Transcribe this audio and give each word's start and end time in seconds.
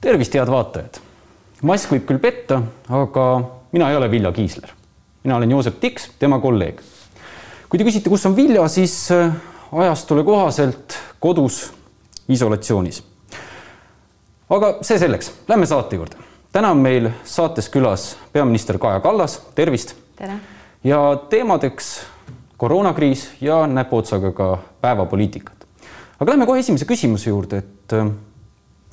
tervist, 0.00 0.34
head 0.34 0.48
vaatajad. 0.48 1.00
mask 1.62 1.90
võib 1.92 2.06
küll 2.08 2.20
petta, 2.22 2.62
aga 2.88 3.24
mina 3.72 3.90
ei 3.90 3.98
ole 3.98 4.10
Vilja 4.10 4.32
Kiisler. 4.32 4.70
mina 5.24 5.36
olen 5.36 5.50
Joosep 5.50 5.80
Tiks, 5.80 6.10
tema 6.18 6.38
kolleeg. 6.40 6.80
kui 7.68 7.78
te 7.78 7.84
küsite, 7.84 8.08
kus 8.08 8.26
on 8.26 8.36
Vilja, 8.36 8.68
siis 8.68 9.10
äh, 9.12 9.34
ajastule 9.72 10.24
kohaselt 10.24 10.96
kodus 11.20 11.72
isolatsioonis. 12.28 13.02
aga 14.50 14.78
see 14.82 14.98
selleks, 14.98 15.32
lähme 15.48 15.66
saate 15.66 15.96
juurde. 15.96 16.16
täna 16.52 16.70
on 16.70 16.78
meil 16.80 17.10
saates 17.24 17.68
külas 17.68 18.16
peaminister 18.32 18.78
Kaja 18.78 19.00
Kallas, 19.00 19.40
tervist. 19.54 19.96
tere. 20.16 20.40
ja 20.84 21.20
teemadeks 21.28 22.00
koroonakriis 22.56 23.30
ja 23.40 23.66
näpuotsaga 23.66 24.32
ka 24.32 24.58
päevapoliitikat. 24.80 25.66
aga 26.20 26.32
lähme 26.32 26.46
kohe 26.46 26.58
esimese 26.58 26.88
küsimuse 26.88 27.28
juurde, 27.28 27.58
et 27.58 27.92
äh, 27.92 28.14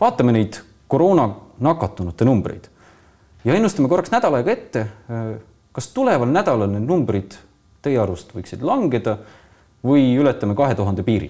vaatame 0.01 0.31
neid 0.31 0.67
koroona 0.88 1.29
nakatunute 1.59 2.25
numbreid 2.25 2.69
ja 3.46 3.55
ennustame 3.55 3.89
korraks 3.89 4.11
nädal 4.11 4.37
aega 4.39 4.51
ette. 4.51 4.87
kas 5.71 5.91
tuleval 5.93 6.32
nädalal 6.32 6.71
need 6.71 6.87
numbrid 6.87 7.37
teie 7.86 8.00
arust 8.01 8.33
võiksid 8.36 8.63
langeda 8.65 9.18
või 9.86 10.10
ületame 10.19 10.55
kahe 10.57 10.75
tuhande 10.75 11.05
piiri? 11.07 11.29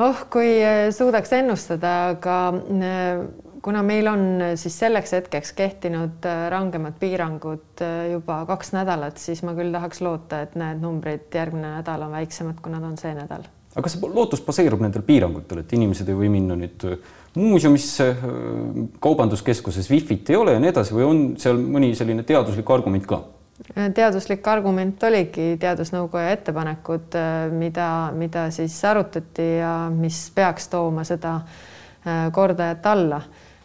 oh, 0.00 0.24
kui 0.32 0.58
suudaks 0.96 1.32
ennustada, 1.36 1.94
aga 2.14 2.36
äh, 2.56 3.22
kuna 3.62 3.82
meil 3.84 4.08
on 4.08 4.22
siis 4.60 4.78
selleks 4.80 5.12
hetkeks 5.12 5.52
kehtinud 5.56 6.24
äh, 6.28 6.46
rangemad 6.52 6.96
piirangud 7.00 7.82
äh, 7.84 8.10
juba 8.14 8.42
kaks 8.48 8.72
nädalat, 8.76 9.20
siis 9.20 9.42
ma 9.44 9.52
küll 9.58 9.72
tahaks 9.74 10.00
loota, 10.04 10.44
et 10.46 10.56
need 10.60 10.80
numbrid 10.80 11.28
järgmine 11.34 11.76
nädal 11.76 12.06
on 12.06 12.14
väiksemad, 12.16 12.62
kui 12.62 12.72
nad 12.72 12.84
on 12.86 12.96
see 13.00 13.12
nädal. 13.16 13.44
aga 13.74 13.86
kas 13.86 13.98
lootus 14.00 14.40
baseerub 14.46 14.80
nendel 14.82 15.04
piirangutel, 15.06 15.64
et 15.64 15.76
inimesed 15.76 16.08
ei 16.08 16.16
või 16.22 16.32
minna 16.32 16.56
nüüd 16.58 16.88
muuseumisse, 17.34 18.16
kaubanduskeskuses 19.00 19.90
wifi't 19.90 20.30
ei 20.30 20.36
ole 20.36 20.56
ja 20.56 20.62
nii 20.62 20.72
edasi 20.72 20.96
või 20.96 21.04
on 21.06 21.20
seal 21.38 21.60
mõni 21.62 21.92
selline 21.98 22.24
teaduslik 22.26 22.70
argument 22.74 23.06
ka? 23.06 23.20
teaduslik 23.94 24.46
argument 24.48 25.02
oligi 25.04 25.54
teadusnõukoja 25.60 26.32
ettepanekud, 26.36 27.16
mida, 27.52 27.90
mida 28.16 28.48
siis 28.54 28.74
arutati 28.88 29.46
ja 29.60 29.74
mis 29.92 30.24
peaks 30.34 30.70
tooma 30.72 31.04
seda 31.04 31.36
äh, 31.40 32.26
kordajat 32.32 32.86
alla. 32.86 33.20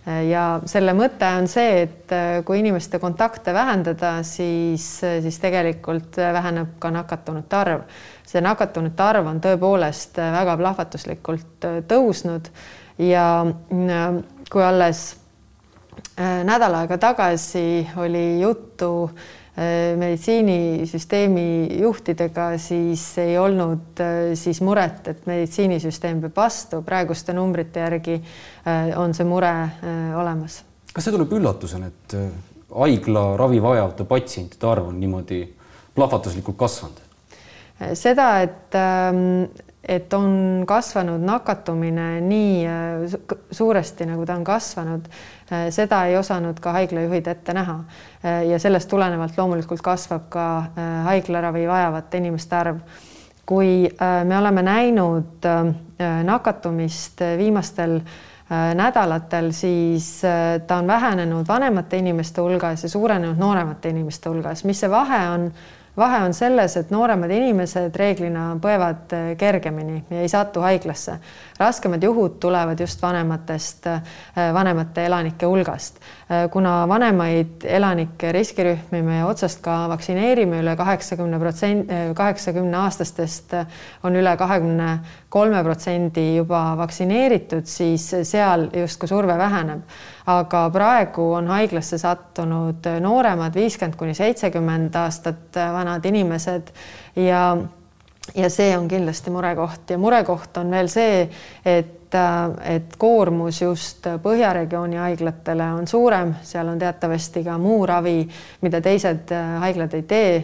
ja 0.06 0.60
selle 0.70 0.94
mõte 0.94 1.26
on 1.34 1.48
see, 1.50 1.82
et 1.88 2.12
äh, 2.14 2.44
kui 2.46 2.60
inimeste 2.60 3.00
kontakte 3.02 3.54
vähendada, 3.54 4.20
siis, 4.24 4.86
siis 5.02 5.40
tegelikult 5.42 6.18
väheneb 6.18 6.76
ka 6.80 6.92
nakatunute 6.94 7.56
arv. 7.58 7.88
see 8.26 8.42
nakatunute 8.42 9.04
arv 9.04 9.28
on 9.32 9.42
tõepoolest 9.42 10.20
väga 10.20 10.58
plahvatuslikult 10.58 11.66
äh, 11.66 11.80
tõusnud 11.88 12.52
ja 12.98 13.46
äh, 13.46 14.24
kui 14.52 14.64
alles 14.64 15.16
äh, 16.20 16.44
nädal 16.48 16.80
aega 16.82 16.98
tagasi 16.98 17.88
oli 17.98 18.42
juttu 18.42 19.10
äh, 19.10 19.98
meditsiinisüsteemi 20.00 21.80
juhtidega, 21.82 22.58
siis 22.58 23.18
ei 23.24 23.38
olnud 23.40 24.04
siis 24.36 24.62
muret, 24.62 25.08
et 25.08 25.28
meditsiinisüsteem 25.28 26.22
peab 26.26 26.44
vastu, 26.44 26.82
praeguste 26.86 27.36
numbrite 27.36 27.84
järgi 27.86 28.20
on 28.96 29.14
see 29.14 29.28
mure 29.28 29.54
olemas. 30.16 30.64
kas 30.94 31.08
see 31.08 31.16
tuleb 31.16 31.32
üllatusena, 31.40 31.88
et 31.88 32.18
haigla 32.76 33.26
ravi 33.40 33.62
vajavate 33.64 34.08
patsientide 34.10 34.68
arv 34.68 34.92
on 34.92 35.00
niimoodi 35.00 35.46
plahvatuslikult 35.96 36.58
kasvanud? 36.60 37.02
seda, 37.96 38.28
et 38.44 38.76
ähm, 38.80 39.50
et 39.88 40.14
on 40.14 40.64
kasvanud 40.68 41.22
nakatumine 41.22 42.22
nii 42.22 42.66
äh, 42.66 43.18
suuresti, 43.52 44.06
nagu 44.10 44.26
ta 44.26 44.36
on 44.36 44.44
kasvanud, 44.44 45.08
äh, 45.52 45.68
seda 45.74 46.06
ei 46.10 46.18
osanud 46.18 46.60
ka 46.60 46.74
haiglajuhid 46.80 47.28
ette 47.30 47.54
näha. 47.54 47.80
Äh, 48.26 48.46
ja 48.50 48.60
sellest 48.60 48.90
tulenevalt 48.90 49.38
loomulikult 49.38 49.82
kasvab 49.86 50.30
ka 50.30 50.48
haiglaravi 51.06 51.68
vajavate 51.68 52.18
inimeste 52.18 52.56
arv. 52.56 52.80
kui 53.46 53.90
me 54.26 54.38
oleme 54.38 54.62
näinud 54.66 55.46
nakatumist 56.24 57.22
viimastel 57.38 58.00
nädalatel, 58.74 59.52
siis 59.54 60.22
ta 60.68 60.78
on 60.82 60.88
vähenenud 60.88 61.46
vanemate 61.48 61.98
inimeste 61.98 62.42
hulgas 62.42 62.84
ja 62.84 62.90
suurenenud 62.90 63.38
nooremate 63.38 63.90
inimeste 63.90 64.30
hulgas. 64.30 64.64
mis 64.64 64.80
see 64.80 64.90
vahe 64.90 65.22
on? 65.30 65.52
Vahe 65.98 66.24
on 66.24 66.34
selles, 66.34 66.76
et 66.78 66.92
nooremad 66.92 67.32
inimesed 67.32 67.96
reeglina 67.96 68.48
põevad 68.62 69.14
äh, 69.16 69.26
kergemini 69.40 70.02
ja 70.10 70.24
ei 70.24 70.30
satu 70.30 70.64
haiglasse. 70.66 71.20
raskemad 71.60 72.04
juhud 72.04 72.40
tulevad 72.40 72.80
just 72.80 73.02
vanematest, 73.02 73.88
äh, 73.88 74.02
vanemate 74.54 75.06
elanike 75.06 75.46
hulgast. 75.46 76.00
Äh, 76.32 76.50
kuna 76.52 76.88
vanemaid 76.88 77.64
elanikke 77.64 78.32
riskirühmi 78.32 79.02
me 79.02 79.24
otsast 79.26 79.62
ka 79.62 79.90
vaktsineerime 79.90 80.60
üle 80.60 80.76
kaheksakümne 80.76 81.40
protsendi, 81.40 82.02
kaheksakümne 82.16 82.78
aastastest 82.78 83.56
on 84.04 84.16
üle 84.16 84.38
kahekümne 84.38 85.00
kolme 85.36 85.60
protsendi 85.64 86.38
juba 86.38 86.62
vaktsineeritud, 86.80 87.68
siis 87.68 88.08
seal 88.24 88.70
justkui 88.72 89.10
surve 89.12 89.36
väheneb. 89.38 89.82
Aga 90.32 90.62
praegu 90.74 91.26
on 91.36 91.50
haiglasse 91.52 92.00
sattunud 92.00 92.88
nooremad, 93.04 93.56
viiskümmend 93.56 93.98
kuni 94.00 94.16
seitsekümmend 94.16 94.96
aastat 94.96 95.60
vanad 95.76 96.08
inimesed. 96.08 96.72
Ja 97.20 97.50
ja 98.36 98.50
see 98.50 98.72
on 98.78 98.88
kindlasti 98.90 99.30
murekoht. 99.30 99.90
Ja 99.90 99.98
murekoht 100.02 100.58
on 100.58 100.72
veel 100.74 100.88
see, 100.90 101.28
et 101.66 102.05
et 102.64 102.98
koormus 102.98 103.62
just 103.62 104.08
Põhjaregiooni 104.24 105.00
haiglatele 105.02 105.70
on 105.78 105.88
suurem, 105.88 106.36
seal 106.44 106.70
on 106.72 106.80
teatavasti 106.80 107.44
ka 107.46 107.58
muu 107.62 107.86
ravi, 107.86 108.20
mida 108.66 108.82
teised 108.82 109.34
haiglad 109.62 109.94
ei 109.98 110.04
tee, 110.10 110.36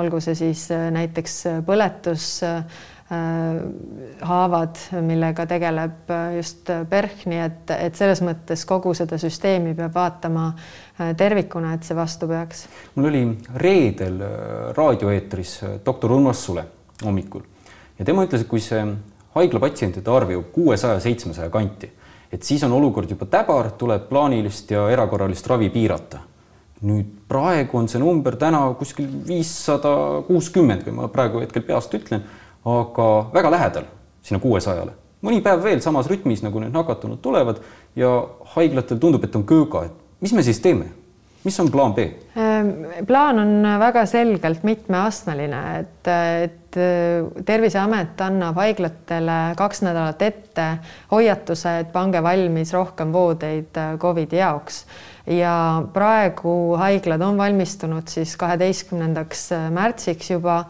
olgu 0.00 0.20
see 0.24 0.38
siis 0.38 0.68
näiteks 0.70 1.42
põletus 1.66 2.40
Äh, 3.10 3.62
haavad, 4.22 4.76
millega 5.02 5.42
tegeleb 5.50 6.10
äh, 6.14 6.36
just 6.36 6.68
PERH, 6.90 7.24
nii 7.26 7.40
et, 7.42 7.72
et 7.74 7.96
selles 7.98 8.20
mõttes 8.22 8.62
kogu 8.70 8.92
seda 8.94 9.16
süsteemi 9.18 9.72
peab 9.74 9.96
vaatama 9.96 10.44
äh, 10.52 11.08
tervikuna, 11.18 11.72
et 11.74 11.88
see 11.88 11.96
vastu 11.98 12.28
peaks. 12.30 12.68
mul 12.94 13.08
oli 13.10 13.24
reedel 13.64 14.22
raadioeetris 14.76 15.56
doktor 15.82 16.14
Urmas 16.14 16.44
Sule 16.46 16.62
hommikul. 17.02 17.42
Ja 17.98 18.06
tema 18.06 18.28
ütles, 18.28 18.46
et 18.46 18.52
kui 18.52 18.62
see 18.62 18.84
haiglapatsientide 19.34 20.10
arv 20.10 20.34
jõuab 20.34 20.50
kuuesaja, 20.54 21.00
seitsmesaja 21.00 21.50
kanti, 21.50 21.90
et 22.32 22.42
siis 22.42 22.62
on 22.66 22.72
olukord 22.72 23.10
juba 23.10 23.26
täbar, 23.30 23.70
tuleb 23.78 24.08
plaanilist 24.08 24.70
ja 24.70 24.88
erakorralist 24.90 25.46
ravi 25.46 25.70
piirata. 25.70 26.26
nüüd 26.80 27.08
praegu 27.28 27.76
on 27.76 27.88
see 27.92 28.00
number 28.00 28.36
täna 28.40 28.62
kuskil 28.78 29.08
viissada 29.28 30.22
kuuskümmend, 30.26 30.80
kui 30.84 30.92
ma 30.96 31.08
praegu 31.12 31.42
hetkel 31.42 31.62
peast 31.62 31.92
ütlen 31.94 32.22
aga 32.64 33.30
väga 33.34 33.50
lähedal 33.50 33.84
sinna 34.22 34.40
kuuesajale. 34.40 34.92
mõni 35.22 35.42
päev 35.44 35.62
veel 35.62 35.80
samas 35.84 36.06
rütmis, 36.08 36.42
nagu 36.42 36.60
need 36.60 36.72
nakatunud 36.72 37.20
tulevad 37.20 37.60
ja 37.96 38.08
haiglatel 38.54 38.98
tundub, 38.98 39.24
et 39.24 39.36
on 39.36 39.44
kööga, 39.44 39.84
et 39.84 39.92
mis 40.20 40.32
me 40.32 40.42
siis 40.42 40.60
teeme? 40.60 40.88
Mis 41.44 41.60
on 41.60 41.70
plaan 41.72 41.94
B? 41.96 42.06
Ehm, 42.36 42.70
plaan 43.06 43.38
on 43.42 43.68
väga 43.80 44.06
selgelt 44.06 44.64
mitmeastmeline, 44.66 45.62
et, 45.80 46.10
et 46.44 46.56
Terviseamet 47.46 48.20
annab 48.22 48.60
haiglatele 48.60 49.38
kaks 49.58 49.80
nädalat 49.82 50.20
ette 50.22 50.66
hoiatuse, 51.10 51.72
et 51.82 51.88
pange 51.90 52.22
valmis 52.22 52.70
rohkem 52.76 53.10
voodeid 53.10 53.80
Covidi 53.98 54.38
jaoks 54.38 54.84
ja 55.26 55.54
praegu 55.92 56.76
haiglad 56.78 57.24
on 57.26 57.40
valmistunud 57.42 58.06
siis 58.08 58.36
kaheteistkümnendaks 58.38 59.48
märtsiks 59.74 60.30
juba 60.30 60.60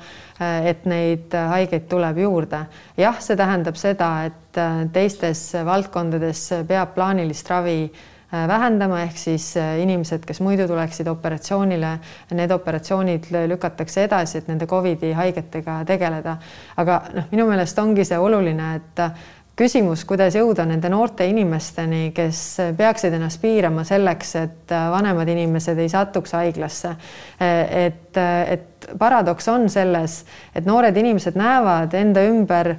Äh, 0.40 0.70
et 0.72 0.86
neid 0.88 1.34
äh, 1.36 1.48
haigeid 1.52 1.84
tuleb 1.90 2.18
juurde. 2.22 2.64
jah, 2.96 3.18
see 3.20 3.36
tähendab 3.36 3.76
seda, 3.76 4.08
et 4.30 4.56
äh, 4.56 4.86
teistes 4.92 5.42
valdkondades 5.66 6.46
peab 6.68 6.94
plaanilist 6.96 7.50
ravi 7.52 7.90
vähendama, 8.30 9.00
ehk 9.02 9.16
siis 9.18 9.54
inimesed, 9.58 10.22
kes 10.26 10.40
muidu 10.40 10.68
tuleksid 10.70 11.08
operatsioonile, 11.10 11.96
need 12.38 12.54
operatsioonid 12.54 13.26
lükatakse 13.50 14.04
edasi, 14.06 14.38
et 14.38 14.48
nende 14.48 14.68
Covidi 14.70 15.12
haigetega 15.16 15.80
tegeleda. 15.88 16.36
aga 16.76 17.02
noh, 17.14 17.28
minu 17.32 17.46
meelest 17.50 17.78
ongi 17.78 18.04
see 18.06 18.18
oluline, 18.18 18.74
et 18.78 19.04
küsimus, 19.60 20.06
kuidas 20.08 20.34
jõuda 20.38 20.64
nende 20.68 20.88
noorte 20.92 21.26
inimesteni, 21.28 22.10
kes 22.16 22.40
peaksid 22.78 23.14
ennast 23.16 23.40
piirama 23.42 23.84
selleks, 23.84 24.34
et 24.40 24.72
vanemad 24.72 25.28
inimesed 25.28 25.78
ei 25.78 25.90
satuks 25.92 26.36
haiglasse. 26.38 26.96
et 27.40 27.96
et, 28.20 28.66
paradoks 28.98 29.46
on 29.52 29.68
selles, 29.70 30.14
et 30.56 30.64
noored 30.66 30.96
inimesed 30.96 31.36
näevad 31.38 31.92
enda 31.94 32.24
ümber 32.26 32.72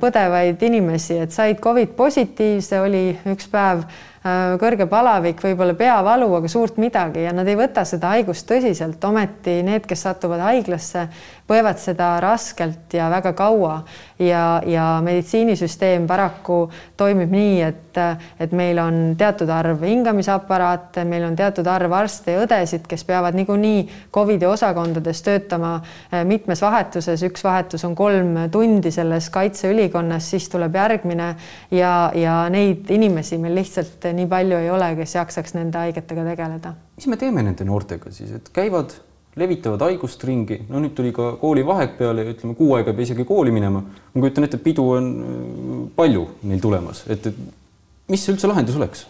põdevaid 0.00 0.62
inimesi, 0.64 1.20
et 1.22 1.30
said 1.30 1.60
Covid 1.62 1.92
positiivse, 1.98 2.80
oli 2.80 3.04
üks 3.30 3.46
päev 3.52 3.84
Äh, 3.84 4.15
kõrge 4.60 4.86
palavik, 4.90 5.40
võib-olla 5.42 5.74
peavalu, 5.78 6.28
aga 6.38 6.48
suurt 6.50 6.80
midagi 6.82 7.26
ja 7.26 7.32
nad 7.36 7.48
ei 7.48 7.58
võta 7.58 7.84
seda 7.88 8.14
haigust 8.14 8.48
tõsiselt, 8.48 9.02
ometi 9.04 9.60
need, 9.66 9.86
kes 9.86 10.06
satuvad 10.08 10.42
haiglasse, 10.46 11.06
põevad 11.46 11.78
seda 11.80 12.16
raskelt 12.22 12.94
ja 12.94 13.10
väga 13.10 13.32
kaua. 13.36 13.80
Ja, 14.18 14.62
ja 14.64 14.84
meditsiinisüsteem 15.04 16.06
paraku 16.08 16.70
toimib 16.96 17.32
nii, 17.34 17.56
et, 17.66 17.98
et 18.40 18.52
meil 18.56 18.78
on 18.80 18.96
teatud 19.18 19.50
arv 19.52 19.82
hingamisaparaate, 19.84 21.04
meil 21.04 21.26
on 21.26 21.36
teatud 21.36 21.66
arv 21.68 21.92
arste 21.92 22.32
ja 22.32 22.44
õdesid, 22.46 22.86
kes 22.88 23.04
peavad 23.04 23.36
niikuinii 23.36 23.82
Covidi 24.14 24.48
osakondades 24.48 25.20
töötama 25.26 25.74
äh, 25.76 26.24
mitmes 26.24 26.64
vahetuses, 26.64 27.26
üks 27.28 27.44
vahetus 27.44 27.84
on 27.84 27.94
kolm 27.98 28.38
tundi 28.52 28.90
selles 28.94 29.28
kaitseülikonnas, 29.34 30.30
siis 30.32 30.48
tuleb 30.52 30.80
järgmine. 30.80 31.34
Ja, 31.70 32.10
ja 32.16 32.38
neid 32.52 32.88
inimesi 32.90 33.36
meil 33.42 33.58
lihtsalt 33.60 34.08
nii 34.16 34.28
palju 34.30 34.62
ei 34.64 34.70
ole, 34.72 34.94
kes 34.96 35.18
jaksaks 35.18 35.58
nende 35.58 35.84
haigetega 35.84 36.24
tegeleda. 36.24 36.72
mis 36.96 37.06
me 37.12 37.20
teeme 37.20 37.44
nende 37.44 37.64
noortega 37.68 38.10
siis, 38.10 38.32
et 38.32 38.48
käivad, 38.56 38.96
levitavad 39.36 39.82
haigust 39.84 40.22
ringi, 40.24 40.62
no 40.70 40.80
nüüd 40.80 40.94
tuli 40.96 41.12
ka 41.14 41.34
koolivaheaeg 41.40 41.98
peale 41.98 42.24
ja 42.24 42.32
ütleme, 42.32 42.56
kuu 42.56 42.72
aega 42.76 42.92
ei 42.92 42.96
pea 42.96 43.08
isegi 43.10 43.26
kooli 43.28 43.52
minema. 43.52 43.82
ma 43.82 44.20
kujutan 44.22 44.48
ette, 44.48 44.60
pidu 44.62 44.86
on 44.94 45.10
äh, 45.12 45.82
palju 45.96 46.24
neil 46.48 46.62
tulemas, 46.62 47.04
et, 47.12 47.28
mis 48.08 48.24
üldse 48.32 48.48
lahendus 48.48 48.78
oleks? 48.80 49.06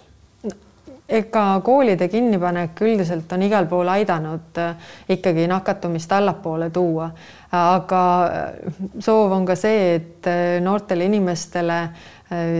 ega 1.06 1.42
koolide 1.62 2.08
kinnipanek 2.10 2.80
üldiselt 2.82 3.30
on 3.36 3.44
igal 3.46 3.68
pool 3.70 3.86
aidanud 3.92 4.58
äh, 4.58 4.88
ikkagi 5.14 5.46
nakatumist 5.46 6.10
allapoole 6.18 6.72
tuua, 6.74 7.06
aga 7.54 8.02
äh, 8.26 8.80
soov 8.98 9.36
on 9.36 9.46
ka 9.46 9.54
see, 9.54 9.94
et 10.00 10.30
noortele 10.60 11.06
inimestele 11.06 11.80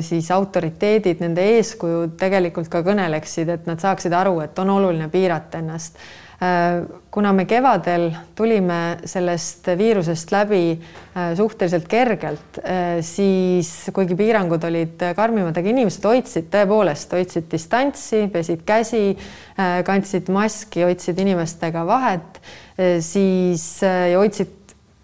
siis 0.07 0.29
autoriteedid, 0.31 1.19
nende 1.19 1.43
eeskujud 1.57 2.13
tegelikult 2.21 2.69
ka 2.71 2.85
kõneleksid, 2.87 3.49
et 3.51 3.65
nad 3.67 3.83
saaksid 3.83 4.15
aru, 4.15 4.37
et 4.45 4.61
on 4.63 4.71
oluline 4.77 5.09
piirata 5.11 5.59
ennast. 5.59 5.99
Äh, 6.37 6.83
kuna 7.11 7.31
me 7.33 7.47
kevadel 7.49 8.11
tulime 8.37 8.99
sellest 9.09 9.71
viirusest 9.79 10.35
läbi 10.35 10.61
äh, 10.75 11.31
suhteliselt 11.39 11.87
kergelt, 11.89 12.61
siis 13.01 13.71
kuigi 13.97 14.19
piirangud 14.19 14.65
olid 14.69 15.07
karmimad, 15.17 15.57
aga 15.57 15.73
inimesed 15.73 16.05
hoidsid 16.05 16.51
tõepoolest, 16.53 17.15
hoidsid 17.17 17.49
distantsi, 17.53 18.27
pesid 18.33 18.67
käsi, 18.69 19.17
kandsid 19.57 20.29
maski, 20.33 20.85
hoidsid 20.85 21.25
inimestega 21.25 21.87
vahet, 21.89 22.41
siis 23.01 23.65
hoidsid 23.81 24.56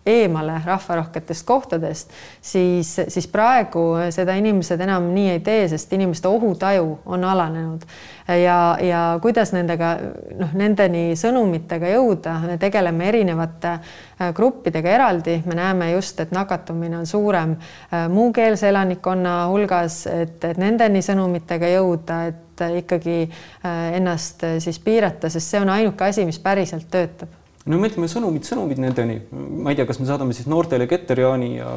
eemale 0.07 0.61
rahvarohketest 0.65 1.47
kohtadest, 1.47 2.11
siis, 2.41 2.97
siis 3.09 3.27
praegu 3.31 3.85
seda 4.11 4.35
inimesed 4.35 4.81
enam 4.83 5.07
nii 5.15 5.29
ei 5.37 5.41
tee, 5.41 5.69
sest 5.71 5.93
inimeste 5.93 6.29
ohutaju 6.29 6.99
on 7.07 7.25
alanenud. 7.25 7.87
Ja, 8.29 8.77
ja 8.83 9.03
kuidas 9.23 9.53
nendega 9.55 9.93
noh, 10.39 10.55
nendeni 10.59 11.13
sõnumitega 11.19 11.91
jõuda, 11.95 12.37
me 12.47 12.57
tegeleme 12.59 13.09
erinevate 13.11 13.73
äh, 13.73 14.31
gruppidega 14.35 14.91
eraldi, 14.91 15.37
me 15.47 15.59
näeme 15.59 15.93
just, 15.93 16.21
et 16.23 16.35
nakatumine 16.35 16.99
on 16.99 17.07
suurem 17.07 17.57
äh, 17.59 18.09
muukeelse 18.11 18.71
elanikkonna 18.71 19.37
hulgas, 19.51 20.07
et, 20.11 20.39
et 20.51 20.59
nendeni 20.59 21.03
sõnumitega 21.03 21.71
jõuda, 21.77 22.25
et 22.31 22.65
ikkagi 22.79 23.21
äh, 23.27 23.85
ennast 23.99 24.47
siis 24.63 24.83
piirata, 24.83 25.31
sest 25.31 25.55
see 25.55 25.63
on 25.63 25.71
ainuke 25.75 26.11
asi, 26.11 26.27
mis 26.27 26.43
päriselt 26.43 26.91
töötab 26.91 27.42
no 27.70 27.79
mõtleme 27.79 28.09
sõnumid, 28.11 28.47
sõnumid 28.47 28.81
nendeni, 28.82 29.19
ma 29.32 29.73
ei 29.73 29.79
tea, 29.79 29.87
kas 29.88 30.00
me 30.03 30.09
saadame 30.09 30.35
siis 30.37 30.49
noortele 30.50 30.88
Keter-Jaani 30.91 31.50
ja 31.55 31.70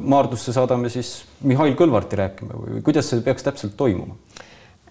Maardusse 0.00 0.54
saadame 0.56 0.90
siis 0.92 1.18
Mihhail 1.46 1.76
Kõlvarti 1.78 2.18
rääkima 2.20 2.60
või 2.60 2.82
kuidas 2.86 3.08
see 3.10 3.24
peaks 3.24 3.46
täpselt 3.46 3.76
toimuma? 3.80 4.18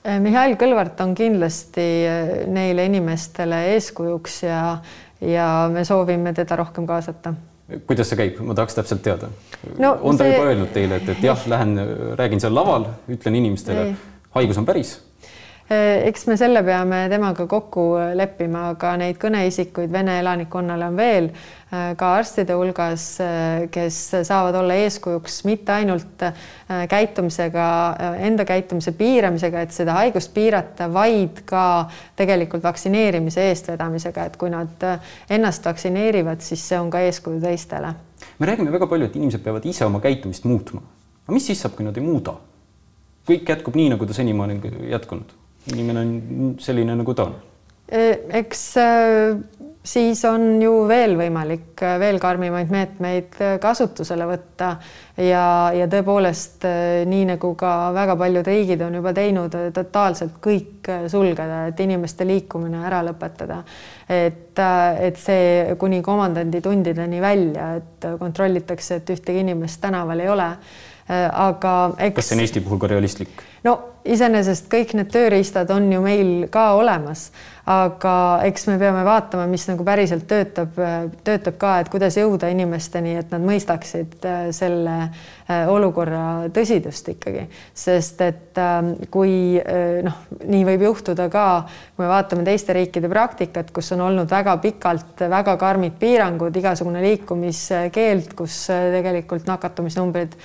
Äh, 0.02 0.20
Mihhail 0.24 0.58
Kõlvart 0.62 1.02
on 1.06 1.16
kindlasti 1.18 1.88
äh, 2.10 2.32
neile 2.50 2.88
inimestele 2.90 3.66
eeskujuks 3.76 4.42
ja, 4.48 4.62
ja 5.22 5.50
me 5.74 5.86
soovime 5.88 6.34
teda 6.38 6.58
rohkem 6.62 6.90
kaasata. 6.90 7.36
Kuidas 7.90 8.12
see 8.12 8.18
käib, 8.20 8.42
ma 8.46 8.54
tahaks 8.58 8.78
täpselt 8.78 9.02
teada. 9.06 9.32
No,. 9.82 9.96
on 10.02 10.18
ta 10.18 10.26
see... 10.26 10.36
juba 10.36 10.52
öelnud 10.52 10.70
teile, 10.74 11.02
et, 11.02 11.10
et 11.16 11.26
jah, 11.26 11.48
lähen 11.50 11.78
räägin 12.18 12.42
seal 12.42 12.54
laval, 12.54 12.92
ütlen 13.10 13.38
inimestele, 13.42 13.92
haigus 14.38 14.62
on 14.62 14.68
päris 14.70 15.00
eks 15.70 16.28
me 16.30 16.36
selle 16.38 16.62
peame 16.62 17.08
temaga 17.10 17.48
kokku 17.50 17.86
leppima, 18.14 18.68
aga 18.76 18.92
neid 19.02 19.18
kõneisikuid 19.18 19.90
Vene 19.90 20.20
elanikkonnale 20.22 20.86
on 20.92 20.98
veel 20.98 21.30
eh, 21.32 21.96
ka 21.98 22.12
arstide 22.20 22.54
hulgas, 22.54 23.06
kes 23.74 23.98
saavad 24.28 24.60
olla 24.60 24.76
eeskujuks 24.84 25.40
mitte 25.50 25.74
ainult 25.74 26.26
käitumisega, 26.90 27.68
enda 28.28 28.46
käitumise 28.46 28.94
piiramisega, 28.98 29.64
et 29.66 29.74
seda 29.74 29.96
haigust 29.98 30.34
piirata, 30.36 30.86
vaid 30.94 31.42
ka 31.50 31.64
tegelikult 32.18 32.64
vaktsineerimise 32.66 33.48
eestvedamisega, 33.50 34.26
et 34.30 34.38
kui 34.38 34.52
nad 34.54 34.86
ennast 35.30 35.66
vaktsineerivad, 35.66 36.46
siis 36.46 36.62
see 36.70 36.78
on 36.80 36.92
ka 36.94 37.02
eeskuju 37.08 37.42
teistele. 37.42 37.94
me 38.40 38.46
räägime 38.46 38.72
väga 38.72 38.88
palju, 38.88 39.06
et 39.06 39.16
inimesed 39.16 39.42
peavad 39.42 39.66
ise 39.66 39.86
oma 39.86 40.00
käitumist 40.00 40.46
muutma. 40.46 40.82
aga 41.26 41.34
mis 41.34 41.48
siis 41.48 41.62
saab, 41.62 41.74
kui 41.74 41.86
nad 41.86 41.98
ei 41.98 42.06
muuda? 42.06 42.38
kõik 43.26 43.50
jätkub 43.50 43.76
nii, 43.76 43.90
nagu 43.90 44.06
ta 44.06 44.14
senimaani 44.14 44.62
jätkunud 44.92 45.34
inimene 45.74 46.00
on 46.00 46.56
selline, 46.62 46.96
nagu 46.96 47.14
ta 47.18 47.30
on. 47.30 47.36
E, 47.86 48.06
eks 48.40 48.62
e, 48.82 48.86
siis 49.86 50.24
on 50.26 50.56
ju 50.58 50.72
veel 50.90 51.14
võimalik 51.20 51.84
e, 51.86 51.92
veel 52.02 52.18
karmimaid 52.22 52.72
meetmeid 52.74 53.38
kasutusele 53.62 54.26
võtta 54.26 54.72
ja, 55.22 55.44
ja 55.70 55.86
tõepoolest 55.92 56.66
nii 57.06 57.28
nagu 57.30 57.54
ka 57.60 57.76
väga 57.94 58.18
paljud 58.18 58.50
riigid 58.50 58.82
on 58.88 58.98
juba 58.98 59.14
teinud, 59.14 59.54
totaalselt 59.78 60.40
kõik 60.42 60.90
sulgeda, 61.14 61.68
et 61.70 61.86
inimeste 61.86 62.26
liikumine 62.26 62.82
ära 62.90 63.04
lõpetada. 63.06 63.62
et, 64.10 64.58
et 64.58 65.22
see 65.22 65.78
kuni 65.78 66.02
komandanditundideni 66.02 67.22
välja, 67.22 67.76
et 67.78 68.10
kontrollitakse, 68.18 69.02
et 69.02 69.14
ühtegi 69.14 69.46
inimest 69.46 69.82
tänaval 69.82 70.26
ei 70.26 70.30
ole. 70.30 70.50
aga 71.06 71.76
eks. 72.00 72.16
kas 72.16 72.32
see 72.32 72.36
on 72.40 72.42
Eesti 72.42 72.66
puhul 72.66 72.82
ka 72.82 72.90
realistlik? 72.90 73.46
No 73.66 73.76
iseenesest 74.06 74.70
kõik 74.72 74.94
need 74.98 75.12
tööriistad 75.14 75.72
on 75.74 75.90
ju 75.92 76.02
meil 76.04 76.32
ka 76.54 76.72
olemas, 76.78 77.30
aga 77.66 78.44
eks 78.46 78.68
me 78.70 78.76
peame 78.78 79.02
vaatama, 79.06 79.48
mis 79.50 79.64
nagu 79.66 79.86
päriselt 79.86 80.28
töötab, 80.30 80.76
töötab 81.26 81.56
ka, 81.62 81.72
et 81.82 81.90
kuidas 81.90 82.18
jõuda 82.20 82.52
inimesteni, 82.54 83.16
et 83.18 83.32
nad 83.34 83.42
mõistaksid 83.42 84.28
äh, 84.30 84.44
selle 84.54 84.94
äh, 85.02 85.64
olukorra 85.72 86.46
tõsidust 86.54 87.10
ikkagi, 87.16 87.48
sest 87.74 88.22
et 88.22 88.62
ähm, 88.62 88.92
kui 89.10 89.58
äh, 89.58 90.04
noh, 90.06 90.20
nii 90.46 90.62
võib 90.70 90.86
juhtuda 90.92 91.26
ka, 91.34 91.48
kui 91.96 92.06
me 92.06 92.12
vaatame 92.12 92.46
teiste 92.46 92.76
riikide 92.78 93.10
praktikat, 93.10 93.74
kus 93.74 93.90
on 93.98 94.06
olnud 94.12 94.30
väga 94.30 94.60
pikalt 94.62 95.26
väga 95.32 95.58
karmid 95.58 95.98
piirangud, 95.98 96.54
igasugune 96.62 97.02
liikumiskeeld, 97.08 98.38
kus 98.38 98.68
tegelikult 98.70 99.50
nakatumisnumbrid 99.50 100.38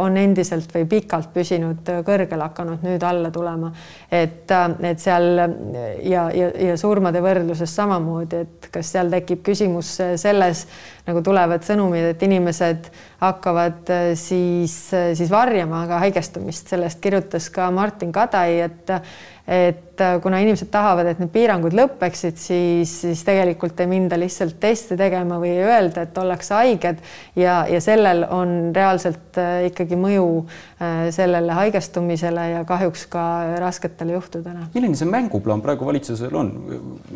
on 0.00 0.16
endiselt 0.16 0.72
või 0.72 0.86
pikalt 0.88 1.28
püsinud 1.34 1.90
kõrgel 2.06 2.40
hakanud 2.48 2.84
nüüd 2.84 3.04
alla 3.06 3.30
tulema. 3.34 3.72
et, 4.10 4.50
et 4.82 5.00
seal 5.00 5.28
ja, 5.38 6.28
ja, 6.34 6.50
ja 6.68 6.76
surmade 6.80 7.22
võrdluses 7.24 7.74
samamoodi, 7.80 8.42
et 8.44 8.70
kas 8.72 8.92
seal 8.96 9.12
tekib 9.12 9.44
küsimus 9.46 9.94
selles, 10.20 10.66
nagu 11.06 11.22
tulevad 11.24 11.64
sõnumid, 11.66 12.12
et 12.12 12.26
inimesed 12.26 12.90
hakkavad 13.18 13.90
siis, 14.18 14.76
siis 14.92 15.30
varjama 15.30 15.86
ka 15.90 15.98
haigestumist, 16.04 16.70
sellest 16.70 17.00
kirjutas 17.02 17.48
ka 17.50 17.70
Martin 17.74 18.12
Kadai, 18.14 18.60
et 18.68 18.94
et 19.48 20.00
äh, 20.04 20.18
kuna 20.20 20.42
inimesed 20.44 20.68
tahavad, 20.68 21.08
et 21.08 21.20
need 21.22 21.30
piirangud 21.32 21.72
lõpeksid, 21.72 22.36
siis, 22.36 22.90
siis 23.00 23.22
tegelikult 23.24 23.80
ei 23.80 23.88
minda 23.88 24.18
lihtsalt 24.20 24.58
teste 24.60 24.96
tegema 25.00 25.38
või 25.40 25.54
öelda, 25.56 26.04
et 26.04 26.20
ollakse 26.20 26.52
haiged 26.52 27.00
ja, 27.38 27.62
ja 27.64 27.80
sellel 27.80 28.26
on 28.28 28.74
reaalselt 28.76 29.40
äh, 29.40 29.70
ikkagi 29.70 29.96
mõju 29.96 30.26
äh, 30.42 31.08
sellele 31.16 31.56
haigestumisele 31.56 32.44
ja 32.50 32.62
kahjuks 32.68 33.06
ka 33.08 33.24
rasketele 33.64 34.18
juhtudele. 34.18 34.68
milline 34.74 35.00
see 35.00 35.08
mänguplaan 35.08 35.64
praegu 35.64 35.88
valitsusel 35.88 36.36
on? 36.36 36.52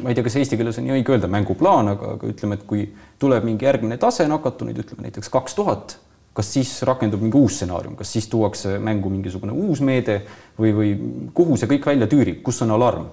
ma 0.00 0.08
ei 0.08 0.16
tea, 0.16 0.24
kas 0.24 0.40
eesti 0.40 0.56
keeles 0.56 0.80
on 0.80 0.88
nii 0.88 1.02
õige 1.02 1.12
öelda 1.12 1.28
mänguplaan, 1.28 1.92
aga, 1.92 2.16
aga 2.16 2.32
ütleme, 2.32 2.56
et 2.56 2.64
kui 2.64 2.88
tuleb 3.22 3.46
mingi 3.46 3.68
järgmine 3.68 3.98
tase 4.02 4.26
nakatunuid, 4.28 4.82
ütleme 4.82 5.06
näiteks 5.06 5.30
kaks 5.32 5.54
tuhat 5.58 5.98
kas 6.32 6.48
siis 6.54 6.70
rakendub 6.88 7.20
mingi 7.20 7.36
uus 7.36 7.58
stsenaarium, 7.58 7.96
kas 7.96 8.12
siis 8.14 8.28
tuuakse 8.32 8.78
mängu 8.80 9.10
mingisugune 9.12 9.52
uus 9.52 9.82
meede 9.84 10.22
või, 10.58 10.72
või 10.76 10.92
kuhu 11.36 11.58
see 11.60 11.68
kõik 11.74 11.90
välja 11.92 12.08
tüürib, 12.08 12.40
kus 12.46 12.62
on 12.64 12.72
alarm? 12.72 13.10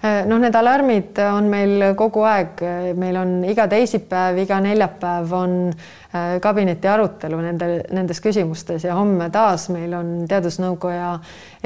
Noh, 0.00 0.38
need 0.40 0.54
alarmid 0.56 1.18
on 1.28 1.48
meil 1.52 1.90
kogu 1.98 2.22
aeg, 2.24 2.62
meil 2.96 3.16
on 3.20 3.32
iga 3.44 3.66
teisipäev, 3.68 4.38
iga 4.40 4.56
neljapäev 4.64 5.34
on 5.36 5.56
äh, 5.68 6.38
kabineti 6.40 6.88
arutelu 6.88 7.40
nende, 7.44 7.68
nendes 7.92 8.22
küsimustes 8.24 8.86
ja 8.88 8.96
homme 8.96 9.28
taas 9.34 9.68
meil 9.72 9.92
on 9.98 10.12
Teadusnõukoja 10.30 11.12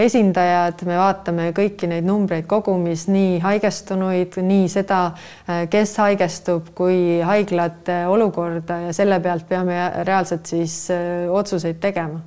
esindajad, 0.06 0.82
me 0.88 0.98
vaatame 0.98 1.48
kõiki 1.54 1.88
neid 1.90 2.06
numbreid 2.08 2.48
kogumis, 2.50 3.06
nii 3.12 3.38
haigestunuid, 3.44 4.40
nii 4.42 4.68
seda, 4.72 5.02
äh, 5.46 5.64
kes 5.70 5.94
haigestub, 6.02 6.72
kui 6.74 7.20
haiglate 7.22 8.02
olukorda 8.10 8.80
ja 8.88 8.94
selle 8.96 9.20
pealt 9.22 9.46
peame 9.48 9.78
reaalselt 10.02 10.50
siis 10.50 10.88
äh, 10.90 11.30
otsuseid 11.30 11.78
tegema. 11.82 12.18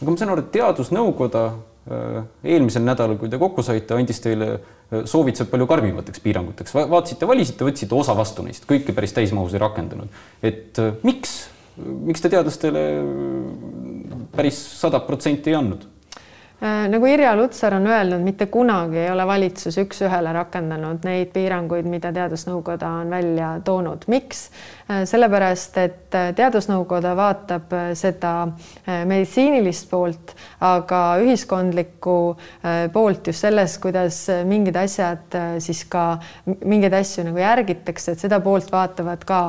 aga 0.00 0.10
ma 0.12 0.20
saan 0.20 0.36
aru, 0.36 0.46
et 0.46 0.54
Teadusnõukoda 0.54 1.48
eelmisel 1.86 2.82
nädalal, 2.82 3.18
kui 3.20 3.30
te 3.30 3.38
kokku 3.38 3.62
saite, 3.62 3.94
andis 3.94 4.18
teile 4.22 4.56
soovitused 5.06 5.50
palju 5.50 5.66
karmimateks 5.70 6.22
piiranguteks, 6.22 6.74
vaatasite, 6.76 7.28
valisite, 7.28 7.66
võtsite 7.66 7.94
osa 7.94 8.14
vastu 8.18 8.44
neist, 8.46 8.66
kõike 8.68 8.94
päris 8.94 9.14
täismahus 9.14 9.54
ei 9.54 9.62
rakendanud. 9.62 10.22
et 10.42 10.78
äh, 10.82 10.94
miks, 11.06 11.36
miks 11.76 12.22
te 12.22 12.30
teadlastele 12.32 12.82
päris 14.34 14.58
sada 14.80 15.00
protsenti 15.06 15.52
ei 15.52 15.60
andnud? 15.60 15.86
Äh, 16.62 16.86
nagu 16.88 17.04
Irja 17.04 17.34
Lutsar 17.36 17.74
on 17.76 17.84
öelnud, 17.86 18.22
mitte 18.24 18.46
kunagi 18.48 18.96
ei 19.02 19.10
ole 19.12 19.26
valitsus 19.28 19.76
üks-ühele 19.82 20.30
rakendanud 20.32 21.02
neid 21.04 21.28
piiranguid, 21.34 21.84
mida 21.84 22.08
Teadusnõukoda 22.16 22.94
on 23.02 23.10
välja 23.12 23.50
toonud. 23.64 24.06
miks? 24.08 24.46
Äh, 24.88 25.02
sellepärast, 25.04 25.76
et 25.82 26.16
äh, 26.16 26.30
Teadusnõukoda 26.32 27.12
vaatab 27.16 27.74
seda 27.92 28.30
meditsiinilist 28.86 29.90
poolt, 29.90 30.32
aga 30.64 31.00
ühiskondlikku 31.20 32.16
poolt 32.92 33.28
just 33.28 33.44
selles, 33.44 33.76
kuidas 33.82 34.22
mingid 34.48 34.76
asjad 34.80 35.36
siis 35.60 35.82
ka 35.90 36.04
mingeid 36.64 36.94
asju 36.96 37.26
nagu 37.26 37.40
järgitakse, 37.42 38.14
et 38.14 38.22
seda 38.22 38.38
poolt 38.40 38.70
vaatavad 38.72 39.24
ka 39.28 39.40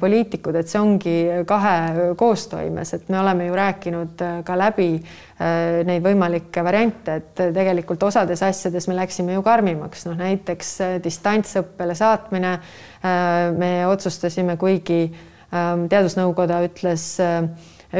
poliitikud, 0.00 0.60
et 0.60 0.68
see 0.68 0.80
ongi 0.80 1.16
kahe 1.48 2.12
koostoimes, 2.20 2.94
et 2.94 3.08
me 3.08 3.18
oleme 3.20 3.48
ju 3.48 3.56
rääkinud 3.58 4.24
ka 4.44 4.58
läbi 4.60 4.90
neid 5.40 6.04
võimalikke 6.04 6.60
variante, 6.64 7.16
et 7.20 7.42
tegelikult 7.56 8.02
osades 8.10 8.42
asjades 8.44 8.88
me 8.90 8.98
läksime 8.98 9.38
ju 9.38 9.44
karmimaks, 9.44 10.04
noh 10.10 10.18
näiteks 10.20 10.72
äh, 10.84 10.94
distantsõppele 11.00 11.96
saatmine. 11.96 12.54
Äh, 13.00 13.48
me 13.56 13.72
otsustasime, 13.88 14.58
kuigi 14.60 15.06
ähm, 15.08 15.86
Teadusnõukoda 15.88 16.60
ütles 16.66 17.06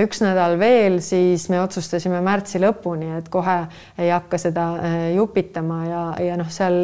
üks 0.04 0.20
nädal 0.22 0.54
veel, 0.60 1.00
siis 1.02 1.48
me 1.50 1.58
otsustasime 1.64 2.20
märtsi 2.22 2.60
lõpuni, 2.62 3.08
et 3.16 3.32
kohe 3.32 3.56
ei 3.98 4.12
hakka 4.12 4.38
seda 4.38 4.66
jupitama 5.16 5.80
ja, 5.88 6.04
ja 6.28 6.36
noh, 6.38 6.52
seal 6.52 6.78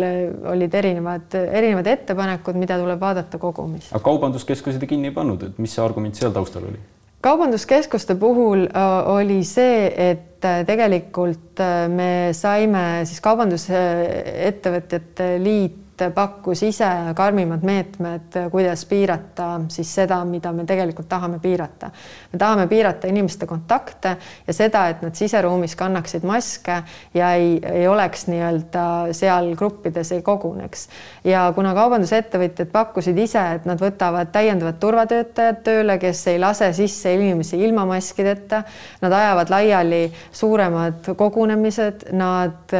olid 0.56 0.74
erinevad, 0.74 1.36
erinevad 1.44 1.92
ettepanekud, 1.92 2.58
mida 2.58 2.80
tuleb 2.80 2.98
vaadata 2.98 3.38
kogumis. 3.38 3.92
aga 3.92 4.02
kaubanduskeskusi 4.08 4.82
te 4.82 4.90
kinni 4.90 5.12
ei 5.12 5.14
pannud, 5.20 5.46
et 5.52 5.62
mis 5.62 5.76
see 5.76 5.84
argument 5.84 6.18
seal 6.18 6.34
taustal 6.34 6.66
oli? 6.66 6.82
Kaubanduskeskuste 7.26 8.14
puhul 8.14 8.68
oli 9.10 9.40
see, 9.44 10.10
et 10.10 10.46
tegelikult 10.68 11.58
me 11.90 12.30
saime 12.36 12.84
siis 13.08 13.20
Kaubandusettevõtjate 13.24 15.26
Liit 15.42 15.85
pakkus 16.14 16.62
ise 16.62 16.88
karmimad 17.16 17.62
meetmed, 17.66 18.36
kuidas 18.50 18.84
piirata 18.86 19.60
siis 19.72 19.88
seda, 19.94 20.18
mida 20.28 20.52
me 20.52 20.64
tegelikult 20.68 21.08
tahame 21.08 21.38
piirata. 21.42 21.90
me 22.32 22.38
tahame 22.38 22.66
piirata 22.66 23.08
inimeste 23.08 23.46
kontakte 23.46 24.16
ja 24.46 24.52
seda, 24.52 24.88
et 24.88 25.02
nad 25.02 25.14
siseruumis 25.14 25.76
kannaksid 25.76 26.24
maske 26.24 26.82
ja 27.14 27.32
ei, 27.34 27.60
ei 27.72 27.88
oleks 27.88 28.26
nii-öelda 28.26 28.84
seal 29.16 29.54
gruppides 29.56 30.12
ei 30.12 30.22
koguneks. 30.22 30.88
ja 31.24 31.52
kuna 31.54 31.74
kaubandusettevõtjad 31.74 32.70
pakkusid 32.72 33.18
ise, 33.18 33.42
et 33.56 33.64
nad 33.64 33.80
võtavad 33.80 34.32
täiendavad 34.32 34.80
turvatöötajad 34.80 35.62
tööle, 35.64 35.98
kes 35.98 36.26
ei 36.32 36.38
lase 36.38 36.72
sisse 36.76 37.14
inimesi 37.14 37.60
ilma 37.62 37.86
maskideta, 37.86 38.62
nad 39.00 39.12
ajavad 39.12 39.50
laiali 39.50 40.02
suuremad 40.32 41.12
kogunemised, 41.16 42.08
nad 42.12 42.76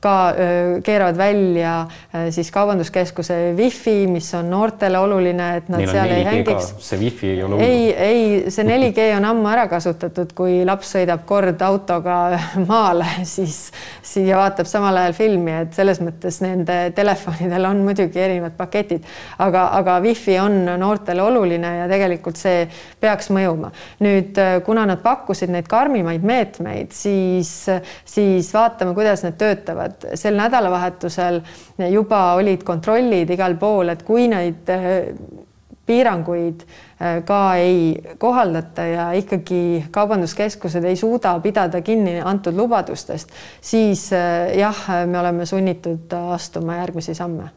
ka 0.00 0.16
keeravad 0.84 1.16
välja 1.16 1.74
siis 2.30 2.50
kaubanduskeskuse 2.60 3.38
wifi, 3.58 4.04
mis 4.10 4.28
on 4.38 4.50
noortele 4.52 4.98
oluline, 5.00 5.48
et 5.60 5.68
nad 5.72 5.82
Neil 5.82 5.92
seal 5.94 6.14
ei 6.14 6.24
hängiks. 6.26 6.72
see 6.84 7.00
wifi 7.00 7.32
ei 7.34 7.42
ole 7.46 7.60
ei, 7.64 7.82
ei, 7.94 8.50
see 8.52 8.66
4G 8.68 9.06
on 9.16 9.26
ammu 9.30 9.48
ära 9.50 9.66
kasutatud, 9.70 10.34
kui 10.36 10.60
laps 10.68 10.94
sõidab 10.96 11.24
kord 11.28 11.62
autoga 11.64 12.16
maale, 12.70 13.08
siis 13.28 13.70
siia 14.06 14.38
vaatab 14.40 14.68
samal 14.70 15.00
ajal 15.02 15.16
filmi, 15.16 15.54
et 15.64 15.76
selles 15.76 16.02
mõttes 16.04 16.40
nende 16.44 16.78
telefonidel 16.96 17.68
on 17.70 17.82
muidugi 17.86 18.20
erinevad 18.20 18.56
paketid, 18.58 19.06
aga, 19.40 19.66
aga 19.80 19.98
wifi 20.04 20.36
on 20.42 20.62
noortele 20.80 21.24
oluline 21.24 21.74
ja 21.82 21.88
tegelikult 21.90 22.40
see 22.40 22.66
peaks 23.00 23.30
mõjuma. 23.34 23.72
nüüd, 24.04 24.38
kuna 24.66 24.86
nad 24.88 25.02
pakkusid 25.04 25.52
neid 25.52 25.68
karmimaid 25.70 26.24
meetmeid, 26.26 26.92
siis, 26.96 27.52
siis 28.04 28.52
vaatame, 28.54 28.94
kuidas 28.96 29.24
need 29.26 29.38
töötavad. 29.40 30.10
sel 30.14 30.36
nädalavahetusel 30.38 31.40
juba 31.88 32.34
oli 32.34 32.50
olid 32.50 32.64
kontrollid 32.66 33.30
igal 33.30 33.56
pool, 33.60 33.92
et 33.92 34.02
kui 34.02 34.26
neid 34.28 34.68
äh, 34.74 35.14
piiranguid 35.86 36.64
äh, 36.64 37.20
ka 37.26 37.40
ei 37.56 37.94
kohaldata 38.18 38.86
ja 38.86 39.06
ikkagi 39.12 39.86
kaubanduskeskused 39.90 40.84
ei 40.84 40.96
suuda 40.96 41.36
pidada 41.40 41.80
kinni 41.82 42.18
antud 42.20 42.56
lubadustest, 42.56 43.30
siis 43.60 44.10
äh, 44.12 44.56
jah, 44.58 44.86
me 45.06 45.20
oleme 45.20 45.46
sunnitud 45.46 46.12
astuma 46.34 46.80
järgmisi 46.82 47.14
samme. 47.14 47.50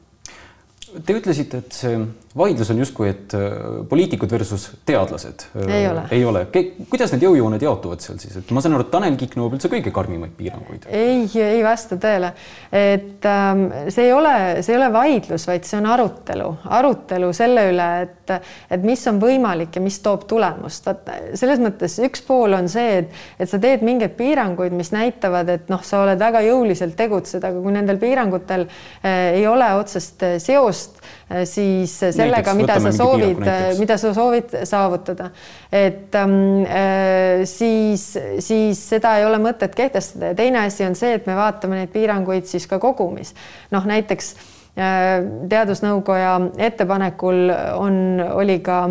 Te 1.06 1.16
ütlesite, 1.18 1.64
et 1.64 1.74
see 1.74 1.98
vaidlus 2.38 2.72
on 2.74 2.80
justkui, 2.82 3.10
et 3.10 3.34
äh, 3.38 3.52
poliitikud 3.90 4.32
versus 4.32 4.72
teadlased. 4.86 5.46
ei 5.68 5.88
ole. 5.88 6.04
ei 6.12 6.26
ole. 6.26 6.46
kuidas 6.90 7.14
need 7.14 7.26
jõujooned 7.28 7.62
jaotuvad 7.62 8.02
seal 8.02 8.18
siis, 8.22 8.36
et 8.40 8.54
ma 8.56 8.62
saan 8.64 8.74
aru, 8.78 8.88
et 8.88 8.92
Tanel 8.94 9.18
Kiik 9.20 9.36
nõuab 9.38 9.58
üldse 9.58 9.70
kõige 9.70 9.94
karmimaid 9.94 10.34
piiranguid. 10.38 10.88
ei, 10.90 11.28
ei 11.38 11.62
vasta 11.66 11.98
tõele. 12.02 12.34
et 12.74 13.28
ähm, 13.30 13.66
see 13.94 14.08
ei 14.08 14.14
ole, 14.16 14.34
see 14.66 14.74
ei 14.74 14.80
ole 14.80 14.90
vaidlus, 14.94 15.46
vaid 15.50 15.68
see 15.70 15.78
on 15.78 15.90
arutelu, 15.94 16.50
arutelu 16.80 17.30
selle 17.38 17.68
üle, 17.70 17.90
et, 18.08 18.34
et 18.74 18.88
mis 18.88 19.06
on 19.12 19.22
võimalik 19.22 19.78
ja 19.78 19.86
mis 19.86 20.00
toob 20.02 20.26
tulemust. 20.30 20.90
vaata 20.90 21.20
selles 21.38 21.62
mõttes 21.62 22.00
üks 22.08 22.26
pool 22.26 22.58
on 22.58 22.70
see, 22.72 23.04
et, 23.04 23.22
et 23.38 23.52
sa 23.52 23.62
teed 23.62 23.86
mingeid 23.86 24.18
piiranguid, 24.18 24.74
mis 24.74 24.90
näitavad, 24.96 25.54
et 25.54 25.70
noh, 25.74 25.86
sa 25.86 26.02
oled 26.08 26.20
väga 26.22 26.42
jõuliselt 26.48 26.98
tegutsed, 26.98 27.46
aga 27.46 27.62
kui 27.62 27.78
nendel 27.78 28.02
piirangutel 28.02 28.66
äh, 28.66 29.38
ei 29.38 29.48
ole 29.48 29.70
otsest 29.78 30.26
seost, 30.42 30.98
äh, 31.30 31.46
siis 31.50 32.00
sellega, 32.24 32.56
mida 32.58 32.80
sa 32.82 32.92
soovid, 32.96 33.44
mida 33.80 33.98
sa 34.02 34.14
soovid 34.16 34.56
saavutada. 34.70 35.30
et 35.72 36.16
ähm, 36.16 36.66
äh, 36.66 37.44
siis, 37.50 38.18
siis 38.40 38.82
seda 38.90 39.18
ei 39.20 39.26
ole 39.26 39.40
mõtet 39.44 39.76
kehtestada 39.76 40.32
ja 40.32 40.38
teine 40.38 40.66
asi 40.66 40.86
on 40.88 40.96
see, 40.96 41.14
et 41.20 41.28
me 41.30 41.36
vaatame 41.38 41.82
neid 41.82 41.94
piiranguid 41.94 42.50
siis 42.50 42.68
ka 42.68 42.80
kogumis. 42.80 43.34
noh, 43.72 43.86
näiteks 43.86 44.36
äh, 44.78 45.24
teadusnõukoja 45.50 46.36
ettepanekul 46.58 47.50
on, 47.78 47.98
oli 48.34 48.60
ka 48.66 48.84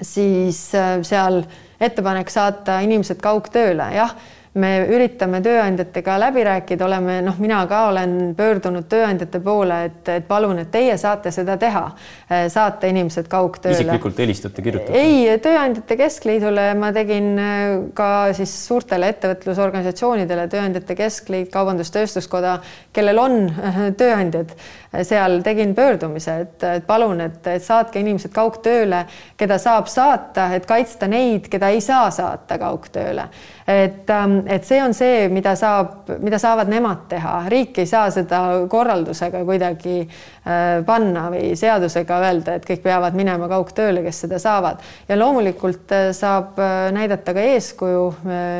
siis 0.00 0.66
äh, 0.74 0.98
seal 1.02 1.42
ettepanek 1.80 2.30
saata 2.30 2.80
inimesed 2.84 3.20
kaugtööle, 3.22 3.90
jah 3.96 4.14
me 4.60 4.70
üritame 4.86 5.40
tööandjatega 5.42 6.14
läbi 6.22 6.44
rääkida, 6.46 6.86
oleme 6.86 7.16
noh, 7.26 7.38
mina 7.42 7.64
ka 7.70 7.80
olen 7.88 8.34
pöördunud 8.38 8.86
tööandjate 8.90 9.40
poole, 9.42 9.80
et, 9.88 10.10
et 10.14 10.28
palun, 10.28 10.60
et 10.62 10.70
teie 10.70 10.94
saate 11.00 11.32
seda 11.34 11.56
teha, 11.58 11.82
eh, 12.28 12.44
saata 12.52 12.90
inimesed 12.90 13.26
kaugtööle. 13.30 13.74
isiklikult 13.74 14.20
helistate, 14.22 14.62
kirjutate? 14.62 15.00
ei, 15.00 15.26
Tööandjate 15.42 15.96
Keskliidule 15.98 16.68
ma 16.78 16.92
tegin 16.94 17.32
eh, 17.42 17.64
ka 17.98 18.10
siis 18.36 18.52
suurtele 18.68 19.10
ettevõtlusorganisatsioonidele, 19.14 20.46
Tööandjate 20.52 20.98
Keskliit, 21.02 21.50
Kaubandus-Tööstuskoda, 21.54 22.60
kellel 22.94 23.22
on 23.24 23.38
eh, 23.50 23.82
tööandjad 23.98 24.54
seal 25.02 25.40
tegin 25.42 25.74
pöördumise, 25.74 26.36
et, 26.44 26.62
et 26.78 26.86
palun, 26.86 27.18
et, 27.26 27.42
et 27.50 27.62
saatke 27.64 27.98
inimesed 27.98 28.30
kaugtööle, 28.34 29.02
keda 29.40 29.58
saab 29.58 29.90
saata, 29.90 30.52
et 30.54 30.66
kaitsta 30.70 31.10
neid, 31.10 31.50
keda 31.50 31.74
ei 31.74 31.82
saa 31.82 32.06
saata 32.14 32.58
kaugtööle. 32.62 33.26
Et, 33.66 34.10
ähm, 34.10 34.38
et 34.46 34.64
see 34.64 34.80
on 34.84 34.92
see, 34.94 35.28
mida 35.32 35.54
saab, 35.56 36.10
mida 36.20 36.38
saavad 36.40 36.68
nemad 36.68 37.06
teha, 37.08 37.36
riik 37.48 37.78
ei 37.80 37.88
saa 37.88 38.10
seda 38.12 38.40
korraldusega 38.70 39.40
kuidagi 39.48 40.02
äh, 40.02 40.82
panna 40.86 41.30
või 41.32 41.54
seadusega 41.56 42.20
öelda, 42.26 42.58
et 42.58 42.68
kõik 42.68 42.84
peavad 42.84 43.16
minema 43.16 43.48
kaugtööle, 43.48 44.04
kes 44.04 44.24
seda 44.26 44.40
saavad. 44.42 44.84
Ja 45.08 45.16
loomulikult 45.18 45.92
äh, 45.96 46.10
saab 46.16 46.60
äh, 46.60 46.90
näidata 46.94 47.34
ka 47.36 47.48
eeskuju 47.54 48.04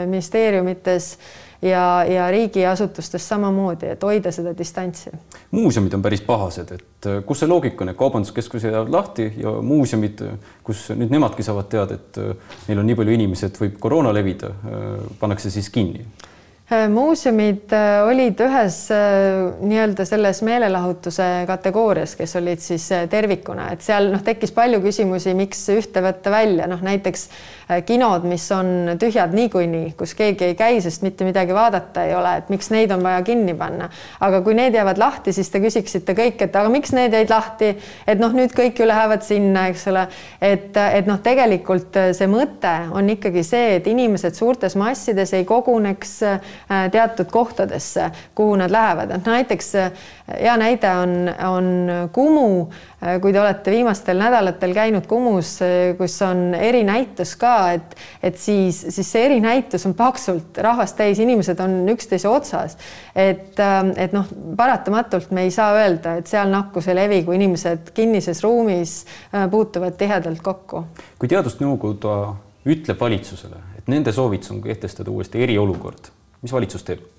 ministeeriumites 0.08 1.14
ja, 1.62 2.04
ja 2.04 2.30
riigiasutustes 2.30 3.28
samamoodi, 3.28 3.92
et 3.94 4.02
hoida 4.02 4.32
seda 4.34 4.54
distantsi. 4.58 5.10
muuseumid 5.50 5.94
on 5.94 6.02
päris 6.02 6.22
pahased, 6.26 6.74
et 6.74 7.08
äh, 7.10 7.22
kus 7.26 7.44
see 7.44 7.50
loogika 7.50 7.84
on, 7.84 7.92
et 7.92 8.00
kaubanduskeskused 8.00 8.72
jäävad 8.72 8.92
lahti 8.92 9.30
ja 9.38 9.56
muuseumid, 9.62 10.22
kus 10.64 10.88
nüüd 10.94 11.12
nemadki 11.14 11.46
saavad 11.46 11.70
teada, 11.72 11.98
et 11.98 12.20
äh, 12.20 12.60
neil 12.68 12.82
on 12.82 12.86
nii 12.90 13.00
palju 13.00 13.18
inimesi, 13.18 13.48
et 13.48 13.60
võib 13.60 13.80
koroona 13.80 14.14
levida, 14.14 14.52
äh, 14.52 14.94
pannakse 15.20 15.52
siis 15.54 15.70
kinni 15.74 16.06
muuseumid 16.90 17.74
olid 18.08 18.38
ühes 18.40 18.78
nii-öelda 18.88 20.06
selles 20.08 20.38
meelelahutuse 20.48 21.26
kategoorias, 21.46 22.14
kes 22.16 22.32
olid 22.40 22.62
siis 22.64 22.86
tervikuna, 23.12 23.66
et 23.74 23.84
seal 23.84 24.08
noh, 24.14 24.22
tekkis 24.24 24.54
palju 24.56 24.80
küsimusi, 24.82 25.34
miks 25.36 25.60
ühte 25.76 26.00
võtta 26.02 26.32
välja, 26.32 26.64
noh 26.70 26.80
näiteks 26.82 27.28
kinod, 27.86 28.26
mis 28.28 28.44
on 28.52 28.94
tühjad 29.00 29.32
niikuinii, 29.34 29.94
kus 29.98 30.14
keegi 30.14 30.50
ei 30.50 30.56
käi, 30.58 30.80
sest 30.84 31.02
mitte 31.02 31.24
midagi 31.24 31.54
vaadata 31.54 32.04
ei 32.04 32.14
ole, 32.14 32.36
et 32.40 32.50
miks 32.52 32.70
neid 32.74 32.92
on 32.94 33.02
vaja 33.02 33.22
kinni 33.24 33.54
panna. 33.58 33.88
aga 34.20 34.40
kui 34.44 34.54
need 34.54 34.74
jäävad 34.74 34.98
lahti, 34.98 35.32
siis 35.32 35.50
te 35.50 35.60
küsiksite 35.62 36.14
kõik, 36.16 36.42
et 36.44 36.56
aga 36.56 36.72
miks 36.72 36.92
need 36.92 37.14
jäid 37.14 37.30
lahti, 37.30 37.74
et 38.06 38.20
noh, 38.20 38.32
nüüd 38.36 38.52
kõik 38.56 38.80
ju 38.80 38.88
lähevad 38.88 39.24
sinna, 39.24 39.68
eks 39.72 39.86
ole, 39.92 40.06
et, 40.40 40.76
et 40.76 41.08
noh, 41.08 41.20
tegelikult 41.24 41.96
see 42.16 42.28
mõte 42.30 42.74
on 42.92 43.08
ikkagi 43.14 43.44
see, 43.46 43.76
et 43.78 43.86
inimesed 43.90 44.36
suurtes 44.36 44.76
massides 44.76 45.32
ei 45.34 45.46
koguneks 45.48 46.18
teatud 46.92 47.30
kohtadesse, 47.32 48.10
kuhu 48.34 48.58
nad 48.60 48.72
lähevad, 48.72 49.16
et 49.16 49.32
näiteks 49.32 49.74
hea 50.28 50.56
näide 50.56 50.90
on, 50.90 51.34
on 51.48 51.90
Kumu. 52.12 52.68
Äh, 53.04 53.18
kui 53.20 53.32
te 53.32 53.40
olete 53.40 53.72
viimastel 53.74 54.18
nädalatel 54.20 54.72
käinud 54.76 55.06
Kumus, 55.06 55.56
äh, 55.62 55.92
kus 55.98 56.16
on 56.24 56.54
erinäitus 56.56 57.34
ka, 57.40 57.53
et, 57.74 57.96
et 58.22 58.38
siis, 58.38 58.80
siis 58.94 59.10
see 59.12 59.24
erinäitus 59.26 59.86
on 59.88 59.94
paksult 59.98 60.58
rahvast 60.64 60.96
täis, 60.98 61.20
inimesed 61.22 61.60
on 61.64 61.76
üksteise 61.94 62.28
otsas. 62.28 62.76
et, 63.14 63.58
ähm, 63.60 63.92
et 63.96 64.12
noh, 64.12 64.28
paratamatult 64.56 65.30
me 65.30 65.46
ei 65.46 65.54
saa 65.54 65.72
öelda, 65.78 66.16
et 66.20 66.30
seal 66.30 66.50
nakkus 66.52 66.88
ei 66.88 66.98
levi, 66.98 67.22
kui 67.24 67.38
inimesed 67.38 67.94
kinnises 67.94 68.42
ruumis 68.44 69.04
äh, 69.34 69.48
puutuvad 69.50 69.98
tihedalt 70.00 70.42
kokku. 70.42 70.84
kui 71.18 71.30
teadusnõukoda 71.30 72.18
ütleb 72.64 73.00
valitsusele, 73.00 73.64
et 73.78 73.90
nende 73.92 74.12
soovitus 74.12 74.54
on 74.54 74.62
kehtestada 74.64 75.10
uuesti 75.10 75.42
eriolukord, 75.44 76.12
mis 76.42 76.52
valitsus 76.52 76.86
teeb? 76.86 77.13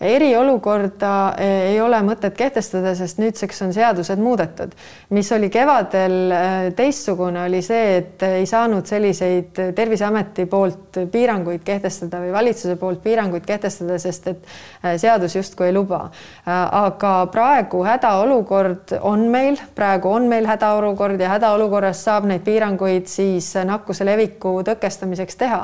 Eriolukorda 0.00 1.34
eh, 1.38 1.72
ei 1.72 1.80
ole 1.80 1.98
mõtet 2.04 2.32
kehtestada, 2.36 2.94
sest 2.96 3.18
nüüdseks 3.20 3.58
on 3.66 3.72
seadused 3.76 4.20
muudetud. 4.20 4.72
mis 5.10 5.32
oli 5.32 5.50
kevadel 5.52 6.14
eh, 6.32 6.70
teistsugune, 6.76 7.42
oli 7.44 7.60
see, 7.62 7.96
et 7.98 8.22
ei 8.24 8.46
saanud 8.46 8.86
selliseid 8.86 9.60
Terviseameti 9.76 10.46
poolt 10.46 11.02
piiranguid 11.12 11.60
kehtestada 11.64 12.22
või 12.22 12.32
valitsuse 12.32 12.76
poolt 12.80 13.02
piiranguid 13.02 13.44
kehtestada, 13.44 13.98
sest 13.98 14.30
et 14.32 14.48
eh, 14.84 14.96
seadus 14.96 15.36
justkui 15.36 15.68
ei 15.68 15.76
luba. 15.76 16.08
aga 16.46 17.26
praegu 17.32 17.82
hädaolukord 17.84 18.96
on 19.00 19.26
meil, 19.28 19.60
praegu 19.74 20.08
on 20.08 20.28
meil 20.28 20.46
hädaolukord 20.48 21.20
ja 21.20 21.28
hädaolukorras 21.34 22.04
saab 22.04 22.24
neid 22.24 22.40
piiranguid 22.46 23.06
siis 23.06 23.52
nakkuse 23.64 24.04
leviku 24.04 24.62
tõkestamiseks 24.64 25.36
teha. 25.36 25.62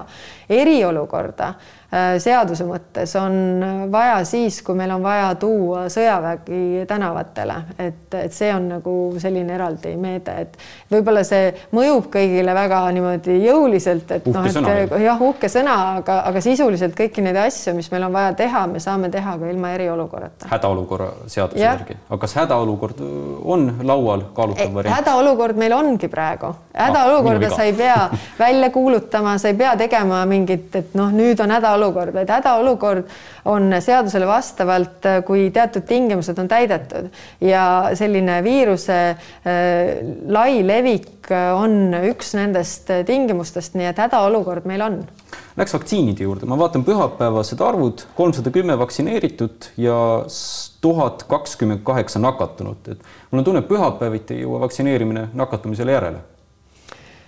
eriolukorda 0.49 1.55
seaduse 2.19 2.65
mõttes 2.67 3.13
on 3.21 3.63
vaja 3.93 4.19
siis, 4.27 4.59
kui 4.67 4.75
meil 4.75 4.91
on 4.91 5.03
vaja 5.05 5.29
tuua 5.39 5.85
sõjavägi 5.93 6.85
tänavatele, 6.89 7.55
et, 7.79 8.15
et 8.19 8.35
see 8.35 8.51
on 8.55 8.67
nagu 8.75 8.95
selline 9.23 9.55
eraldi 9.55 9.93
meede, 10.01 10.35
et 10.43 10.57
võib-olla 10.91 11.23
see 11.27 11.53
mõjub 11.77 12.09
kõigile 12.13 12.55
väga 12.57 12.81
niimoodi 12.97 13.39
jõuliselt, 13.45 14.11
et 14.19 14.27
noh, 14.33 14.49
et 14.51 14.97
jah, 15.05 15.23
uhke 15.29 15.51
sõna, 15.53 15.77
aga, 16.01 16.19
aga 16.33 16.43
sisuliselt 16.43 16.97
kõiki 16.99 17.23
neid 17.23 17.39
asju, 17.47 17.77
mis 17.79 17.91
meil 17.95 18.09
on 18.09 18.17
vaja 18.17 18.35
teha, 18.43 18.65
me 18.71 18.83
saame 18.83 19.11
teha 19.15 19.37
ka 19.39 19.53
ilma 19.53 19.73
eriolukorrata. 19.77 20.51
hädaolukorra 20.51 21.13
seaduse 21.31 21.63
järgi, 21.63 21.99
aga 22.09 22.21
kas 22.27 22.37
hädaolukord 22.41 23.05
on 23.45 23.69
laual 23.87 24.27
kaalutav 24.35 24.75
variant? 24.75 24.99
hädaolukord 24.99 25.63
meil 25.63 25.79
ongi 25.79 26.11
praegu, 26.11 26.51
hädaolukorda 26.75 27.53
ah, 27.53 27.57
sa 27.57 27.71
ei 27.71 27.79
pea 27.79 28.11
välja 28.39 28.75
kuulutama, 28.75 29.39
sa 29.39 29.55
ei 29.55 29.59
pea 29.59 29.77
tegema 29.79 30.25
mingit, 30.27 30.69
et 30.75 30.99
noh, 30.99 31.15
nüüd 31.15 31.39
on 31.43 31.55
hädaolukord 31.55 31.76
hädaolukord, 31.77 32.15
vaid 32.15 32.31
hädaolukord 32.31 33.05
on 33.45 33.75
seadusele 33.81 34.27
vastavalt, 34.27 35.07
kui 35.27 35.51
teatud 35.55 35.87
tingimused 35.87 36.39
on 36.39 36.49
täidetud. 36.49 37.11
Ja 37.41 37.91
selline 37.95 38.41
viiruse 38.45 38.99
äh, 39.11 39.19
lai 40.29 40.63
levik 40.67 41.31
on 41.31 41.95
üks 42.07 42.35
nendest 42.39 42.91
tingimustest, 43.07 43.75
nii 43.75 43.89
et 43.91 43.99
hädaolukord 43.99 44.67
meil 44.69 44.85
on. 44.87 45.01
Läks 45.57 45.73
vaktsiinide 45.75 46.23
juurde, 46.23 46.47
ma 46.47 46.59
vaatan 46.59 46.85
pühapäevased 46.87 47.61
arvud, 47.65 48.05
kolmsada 48.15 48.53
kümme 48.55 48.77
vaktsineeritud 48.79 49.71
ja 49.81 49.99
tuhat 50.85 51.25
kakskümmend 51.29 51.83
kaheksa 51.85 52.21
nakatunut, 52.23 52.93
et 52.93 53.03
mul 53.31 53.43
on 53.43 53.49
tunne, 53.49 53.65
et 53.65 53.69
pühapäeviti 53.69 54.37
ei 54.37 54.45
jõua 54.45 54.63
vaktsineerimine 54.67 55.31
nakatumisele 55.35 55.97
järele. 55.97 56.23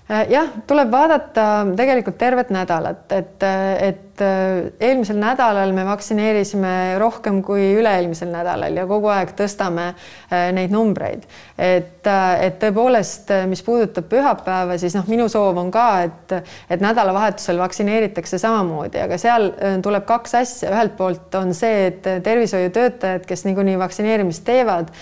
Äh, 0.09 0.29
jah, 0.33 0.53
tuleb 0.67 0.93
vaadata 0.93 1.47
tegelikult 1.77 2.17
tervet 2.21 2.53
nädalat, 2.55 3.11
et, 3.13 3.49
et 3.81 4.08
äh, 4.25 4.69
eelmisel 4.81 5.19
nädalal 5.21 5.73
me 5.77 5.85
vaktsineerisime 5.89 6.99
rohkem 7.01 7.41
kui 7.47 7.73
üle-eelmisel 7.79 8.31
nädalal 8.33 8.77
ja 8.77 8.87
kogu 8.89 9.11
aeg 9.13 9.35
tõstame 9.39 9.91
äh, 9.93 10.49
neid 10.57 10.75
numbreid. 10.75 11.27
et, 11.59 12.07
et 12.07 12.59
tõepoolest, 12.63 13.33
mis 13.51 13.63
puudutab 13.67 14.07
pühapäeva, 14.11 14.79
siis 14.79 14.95
noh, 14.95 15.07
minu 15.11 15.27
soov 15.29 15.59
on 15.59 15.73
ka, 15.75 15.87
et, 16.07 16.35
et 16.71 16.83
nädalavahetusel 16.83 17.59
vaktsineeritakse 17.59 18.39
samamoodi, 18.39 19.01
aga 19.03 19.19
seal 19.19 19.51
tuleb 19.83 20.07
kaks 20.07 20.37
asja, 20.39 20.71
ühelt 20.71 20.95
poolt 20.97 21.35
on 21.35 21.51
see, 21.57 21.89
et 21.91 22.07
tervishoiutöötajad, 22.25 23.27
kes 23.27 23.45
niikuinii 23.49 23.79
vaktsineerimist 23.81 24.45
teevad, 24.47 24.93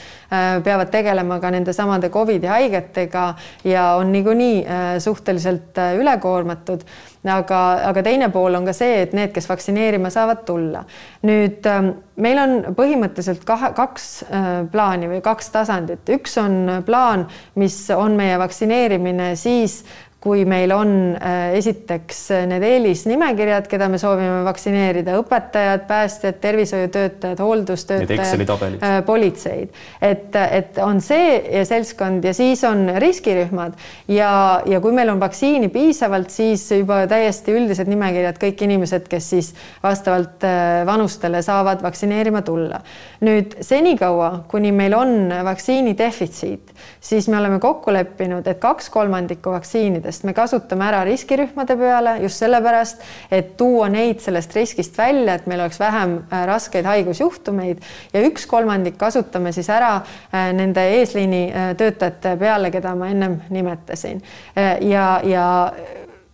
peavad 0.65 0.91
tegelema 0.91 1.37
ka 1.41 1.53
nende 1.55 1.77
samade 1.77 2.09
Covidi 2.11 2.49
haigetega 2.51 3.27
ja 3.69 3.85
on 4.01 4.11
niikuinii 4.13 4.65
suhteliselt 4.99 5.79
äh, 5.79 5.95
ülekoormatud, 6.01 6.83
aga, 7.31 7.61
aga 7.91 8.03
teine 8.07 8.29
pool 8.35 8.55
on 8.59 8.67
ka 8.69 8.75
see, 8.77 9.03
et 9.07 9.15
need, 9.17 9.33
kes 9.35 9.49
vaktsineerima 9.49 10.11
saavad 10.13 10.45
tulla. 10.49 10.85
nüüd 11.27 11.67
ähm, 11.71 11.93
meil 12.23 12.41
on 12.43 12.57
põhimõtteliselt 12.77 13.45
kahe, 13.49 13.73
kaks 13.77 14.09
äh, 14.27 14.51
plaani 14.73 15.11
või 15.11 15.23
kaks 15.25 15.51
tasandit, 15.55 16.09
üks 16.19 16.37
on 16.43 16.83
plaan, 16.87 17.27
mis 17.55 17.79
on 17.95 18.19
meie 18.19 18.39
vaktsineerimine 18.43 19.35
siis, 19.41 19.83
kui 20.21 20.43
meil 20.49 20.73
on 20.75 20.91
äh, 21.15 21.55
esiteks 21.59 22.21
need 22.49 22.65
eelisnimekirjad, 22.67 23.67
keda 23.71 23.87
me 23.93 23.99
soovime 24.01 24.41
vaktsineerida, 24.47 25.15
õpetajad, 25.21 25.85
päästjad, 25.87 26.39
tervishoiutöötajad, 26.43 27.43
hooldustöötajad, 27.45 28.79
äh, 28.81 28.97
politseid, 29.07 29.77
et, 30.03 30.35
et 30.35 30.81
on 30.83 31.03
see 31.05 31.63
seltskond 31.69 32.25
ja 32.27 32.33
siis 32.37 32.65
on 32.67 32.89
riskirühmad. 33.03 33.77
Ja, 34.11 34.63
ja 34.67 34.81
kui 34.83 34.95
meil 34.97 35.13
on 35.13 35.21
vaktsiini 35.21 35.69
piisavalt, 35.75 36.33
siis 36.35 36.65
juba 36.73 37.03
täiesti 37.11 37.55
üldised 37.55 37.91
nimekirjad, 37.91 38.41
kõik 38.41 38.67
inimesed, 38.67 39.07
kes 39.13 39.31
siis 39.37 39.53
vastavalt 39.85 40.49
äh, 40.49 40.81
vanustele 40.89 41.45
saavad 41.45 41.85
vaktsineerima 41.87 42.43
tulla. 42.47 42.81
nüüd 43.27 43.55
senikaua, 43.65 44.45
kuni 44.49 44.73
meil 44.73 44.95
on 44.97 45.31
vaktsiini 45.45 45.95
defitsiit, 45.99 46.75
siis 47.01 47.29
me 47.29 47.39
oleme 47.39 47.61
kokku 47.61 47.93
leppinud, 47.93 48.47
et 48.47 48.59
kaks 48.61 48.91
kolmandikku 48.93 49.55
vaktsiinidest 49.55 50.16
sest 50.17 50.25
me 50.25 50.33
kasutame 50.37 50.87
ära 50.89 51.03
riskirühmade 51.05 51.77
peale 51.77 52.17
just 52.23 52.41
sellepärast, 52.41 53.03
et 53.31 53.53
tuua 53.61 53.89
neid 53.93 54.23
sellest 54.25 54.55
riskist 54.57 54.97
välja, 54.99 55.37
et 55.37 55.47
meil 55.51 55.61
oleks 55.61 55.81
vähem 55.81 56.17
äh, 56.31 56.47
raskeid 56.49 56.89
haigusjuhtumeid. 56.89 57.85
Ja 58.15 58.25
üks 58.25 58.47
kolmandik 58.49 58.97
kasutame 58.99 59.53
siis 59.53 59.69
ära 59.73 59.99
äh, 60.01 60.53
nende 60.57 60.87
eesliini 60.97 61.43
äh, 61.51 61.69
töötajate 61.77 62.37
peale, 62.41 62.73
keda 62.73 62.95
ma 62.97 63.11
ennem 63.13 63.41
nimetasin. 63.53 64.23
Ja, 64.57 65.21
ja 65.25 65.47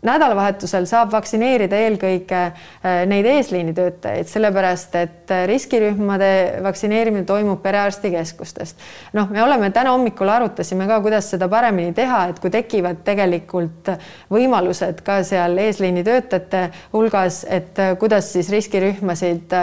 nädalavahetusel 0.06 0.86
saab 0.90 1.12
vaktsineerida 1.14 1.78
eelkõige 1.86 2.40
äh, 2.42 3.02
neid 3.08 3.26
eesliinitöötajaid, 3.30 4.26
sellepärast 4.30 4.96
et 4.98 5.30
äh, 5.30 5.44
riskirühmade 5.50 6.30
vaktsineerimine 6.64 7.24
toimub 7.28 7.62
perearstikeskustest. 7.62 8.82
noh, 9.16 9.30
me 9.30 9.42
oleme 9.42 9.70
täna 9.70 9.94
hommikul 9.94 10.28
arutasime 10.28 10.88
ka, 10.90 10.98
kuidas 11.04 11.30
seda 11.34 11.48
paremini 11.48 11.94
teha, 11.94 12.24
et 12.32 12.40
kui 12.42 12.50
tekivad 12.50 13.04
tegelikult 13.06 13.92
võimalused 14.32 15.04
ka 15.06 15.20
seal 15.26 15.58
eesliinitöötajate 15.68 16.64
hulgas, 16.92 17.44
et 17.48 17.78
äh, 17.78 17.94
kuidas 17.98 18.32
siis 18.34 18.50
riskirühmasid 18.50 19.54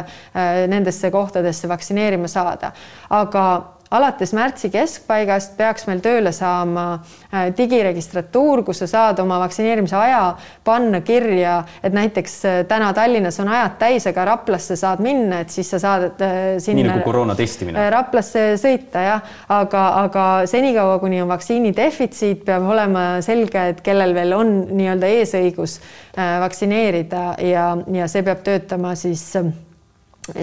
nendesse 0.69 1.11
kohtadesse 1.11 1.67
vaktsineerima 1.69 2.27
saada, 2.31 2.71
aga 3.09 3.43
alates 3.91 4.33
märtsi 4.37 4.69
keskpaigast 4.73 5.55
peaks 5.57 5.87
meil 5.89 6.01
tööle 6.03 6.31
saama 6.35 6.85
äh, 6.95 7.49
digiregistratuur, 7.57 8.61
kus 8.67 8.83
sa 8.83 8.87
saad 8.89 9.21
oma 9.23 9.39
vaktsineerimise 9.41 9.97
aja 9.97 10.21
panna 10.65 11.01
kirja, 11.05 11.59
et 11.83 11.95
näiteks 11.95 12.35
äh, 12.45 12.59
täna 12.69 12.91
Tallinnas 12.93 13.39
on 13.41 13.49
ajad 13.49 13.79
täis, 13.81 14.05
aga 14.09 14.27
Raplasse 14.33 14.77
saad 14.79 15.01
minna, 15.03 15.41
et 15.43 15.53
siis 15.53 15.71
sa 15.73 15.81
saad 15.81 16.21
äh, 16.25 16.35
sinna. 16.61 16.83
nii 16.83 16.89
nagu 16.91 17.05
koroona 17.05 17.37
testimine. 17.39 17.87
Raplasse 17.93 18.45
sõita 18.61 19.05
jah, 19.05 19.31
aga, 19.55 19.85
aga 20.03 20.27
senikaua, 20.49 20.99
kuni 21.01 21.23
on 21.23 21.31
vaktsiini 21.31 21.73
defitsiit, 21.75 22.43
peab 22.45 22.67
olema 22.69 23.07
selge, 23.25 23.69
et 23.73 23.81
kellel 23.85 24.13
veel 24.17 24.35
on 24.37 24.53
nii-öelda 24.69 25.09
eesõigus 25.19 25.79
vaktsineerida 26.15 27.23
ja, 27.47 27.71
ja 27.93 28.07
see 28.11 28.23
peab 28.27 28.41
töötama 28.45 28.93
siis 28.99 29.23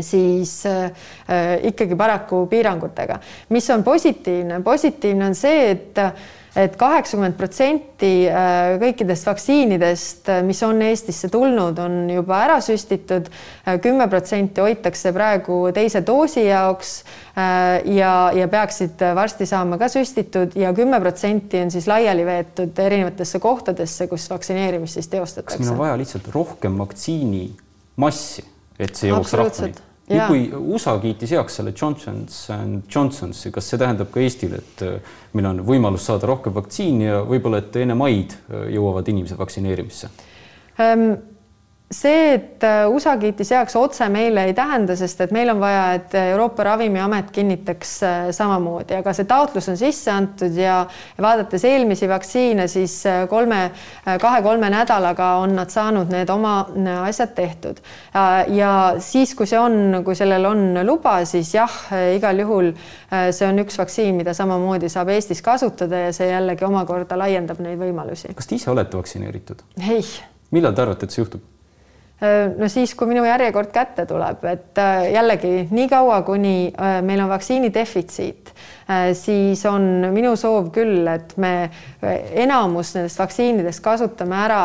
siis 0.00 0.62
äh, 0.66 0.90
ikkagi 1.62 1.96
paraku 1.96 2.46
piirangutega, 2.50 3.20
mis 3.54 3.70
on 3.70 3.84
positiivne, 3.84 4.62
positiivne 4.64 5.30
on 5.30 5.38
see, 5.38 5.70
et 5.70 6.02
et 6.56 6.72
kaheksakümmend 6.80 7.34
protsenti 7.36 8.24
äh, 8.32 8.78
kõikidest 8.80 9.26
vaktsiinidest, 9.28 10.30
äh, 10.32 10.38
mis 10.40 10.62
on 10.64 10.80
Eestisse 10.86 11.28
tulnud, 11.28 11.76
on 11.84 12.06
juba 12.08 12.38
ära 12.46 12.56
süstitud. 12.64 13.28
Kümme 13.84 14.06
protsenti 14.08 14.64
hoitakse 14.64 15.12
praegu 15.12 15.58
teise 15.76 16.00
doosi 16.06 16.46
jaoks 16.46 16.94
ja, 17.36 18.12
ja 18.32 18.48
peaksid 18.48 19.04
varsti 19.18 19.44
saama 19.50 19.76
ka 19.76 19.90
süstitud 19.92 20.56
ja 20.56 20.72
kümme 20.72 20.96
protsenti 21.04 21.60
on 21.60 21.74
siis 21.74 21.90
laiali 21.90 22.24
veetud 22.24 22.78
erinevatesse 22.86 23.42
kohtadesse, 23.42 24.08
kus 24.08 24.24
vaktsineerimist 24.32 24.96
siis 24.96 25.12
teostatakse. 25.12 25.58
kas 25.58 25.66
meil 25.66 25.74
on 25.76 25.82
vaja 25.84 26.00
lihtsalt 26.00 26.32
rohkem 26.32 26.80
vaktsiinimassi, 26.80 28.46
et 28.78 28.96
see 28.96 29.10
jõuaks 29.12 29.36
rahvani? 29.40 29.74
nüüd, 30.06 30.24
kui 30.30 30.42
USA 30.76 30.94
kiitis 31.02 31.32
heaks 31.34 31.56
selle 31.58 31.72
Johnsons 31.74 32.34
and 32.54 32.84
Johnsonsi, 32.92 33.50
kas 33.54 33.70
see 33.72 33.80
tähendab 33.80 34.12
ka 34.14 34.22
Eestile, 34.22 34.60
et 34.62 34.84
äh, 34.86 35.14
meil 35.34 35.48
on 35.50 35.62
võimalus 35.66 36.06
saada 36.06 36.28
rohkem 36.30 36.54
vaktsiini 36.54 37.08
ja 37.08 37.22
võib-olla, 37.26 37.62
et 37.64 37.78
enne 37.82 37.96
maid 37.98 38.36
äh, 38.36 38.68
jõuavad 38.76 39.08
inimesed 39.12 39.40
vaktsineerimisse 39.40 40.12
um,? 40.78 41.08
See, 41.90 42.34
et 42.34 42.64
äh, 42.66 42.88
USA 42.90 43.12
kiitis 43.16 43.52
heaks 43.54 43.76
otse 43.78 44.08
meile 44.10 44.42
ei 44.48 44.54
tähenda, 44.58 44.96
sest 44.98 45.20
et 45.22 45.30
meil 45.34 45.52
on 45.52 45.60
vaja, 45.62 45.84
et 45.94 46.16
Euroopa 46.18 46.64
Ravimiamet 46.66 47.30
kinnitaks 47.34 47.92
äh, 48.02 48.16
samamoodi, 48.34 48.96
aga 48.98 49.14
see 49.14 49.28
taotlus 49.30 49.70
on 49.70 49.78
sisse 49.78 50.10
antud 50.10 50.58
ja 50.58 50.80
vaadates 51.22 51.64
eelmisi 51.68 52.10
vaktsiine, 52.10 52.66
siis 52.70 52.98
äh, 53.06 53.22
kolme, 53.30 53.70
kahe-kolme 54.04 54.70
nädalaga 54.74 55.36
on 55.44 55.54
nad 55.60 55.70
saanud 55.70 56.10
need 56.10 56.30
oma 56.30 56.56
asjad 57.06 57.36
tehtud. 57.38 57.78
ja 58.54 58.70
siis, 58.98 59.34
kui 59.38 59.46
see 59.46 59.58
on, 59.58 60.02
kui 60.04 60.18
sellel 60.18 60.44
on 60.48 60.80
luba, 60.86 61.18
siis 61.28 61.52
jah, 61.54 61.72
igal 62.16 62.38
juhul 62.42 62.72
see 63.30 63.46
on 63.46 63.62
üks 63.62 63.78
vaktsiin, 63.78 64.14
mida 64.18 64.34
samamoodi 64.34 64.90
saab 64.92 65.12
Eestis 65.14 65.42
kasutada 65.44 66.06
ja 66.06 66.14
see 66.16 66.30
jällegi 66.30 66.66
omakorda 66.66 67.18
laiendab 67.18 67.60
neid 67.62 67.78
võimalusi. 67.80 68.34
kas 68.34 68.50
te 68.50 68.58
ise 68.58 68.72
olete 68.74 68.98
vaktsineeritud? 68.98 69.62
ei. 69.82 70.02
millal 70.50 70.74
te 70.74 70.82
arvate, 70.82 71.06
et 71.06 71.14
see 71.14 71.22
juhtub? 71.22 71.44
Äh, 72.16 72.48
no 72.56 72.64
siis, 72.72 72.94
kui 72.96 73.10
minu 73.10 73.26
järjekord 73.26 73.68
kätte 73.74 74.06
tuleb, 74.08 74.44
et 74.48 74.78
äh, 74.80 75.10
jällegi 75.12 75.66
niikaua, 75.68 76.22
kuni 76.24 76.70
äh, 76.72 76.94
meil 77.04 77.20
on 77.20 77.28
vaktsiini 77.28 77.68
defitsiit, 77.74 78.54
siis 79.18 79.64
on 79.68 80.06
minu 80.14 80.30
soov 80.38 80.70
küll, 80.72 81.02
et 81.10 81.34
me 81.42 81.66
enamus 82.38 82.94
nendest 82.94 83.18
vaktsiinidest 83.18 83.82
kasutame 83.82 84.36
ära 84.38 84.60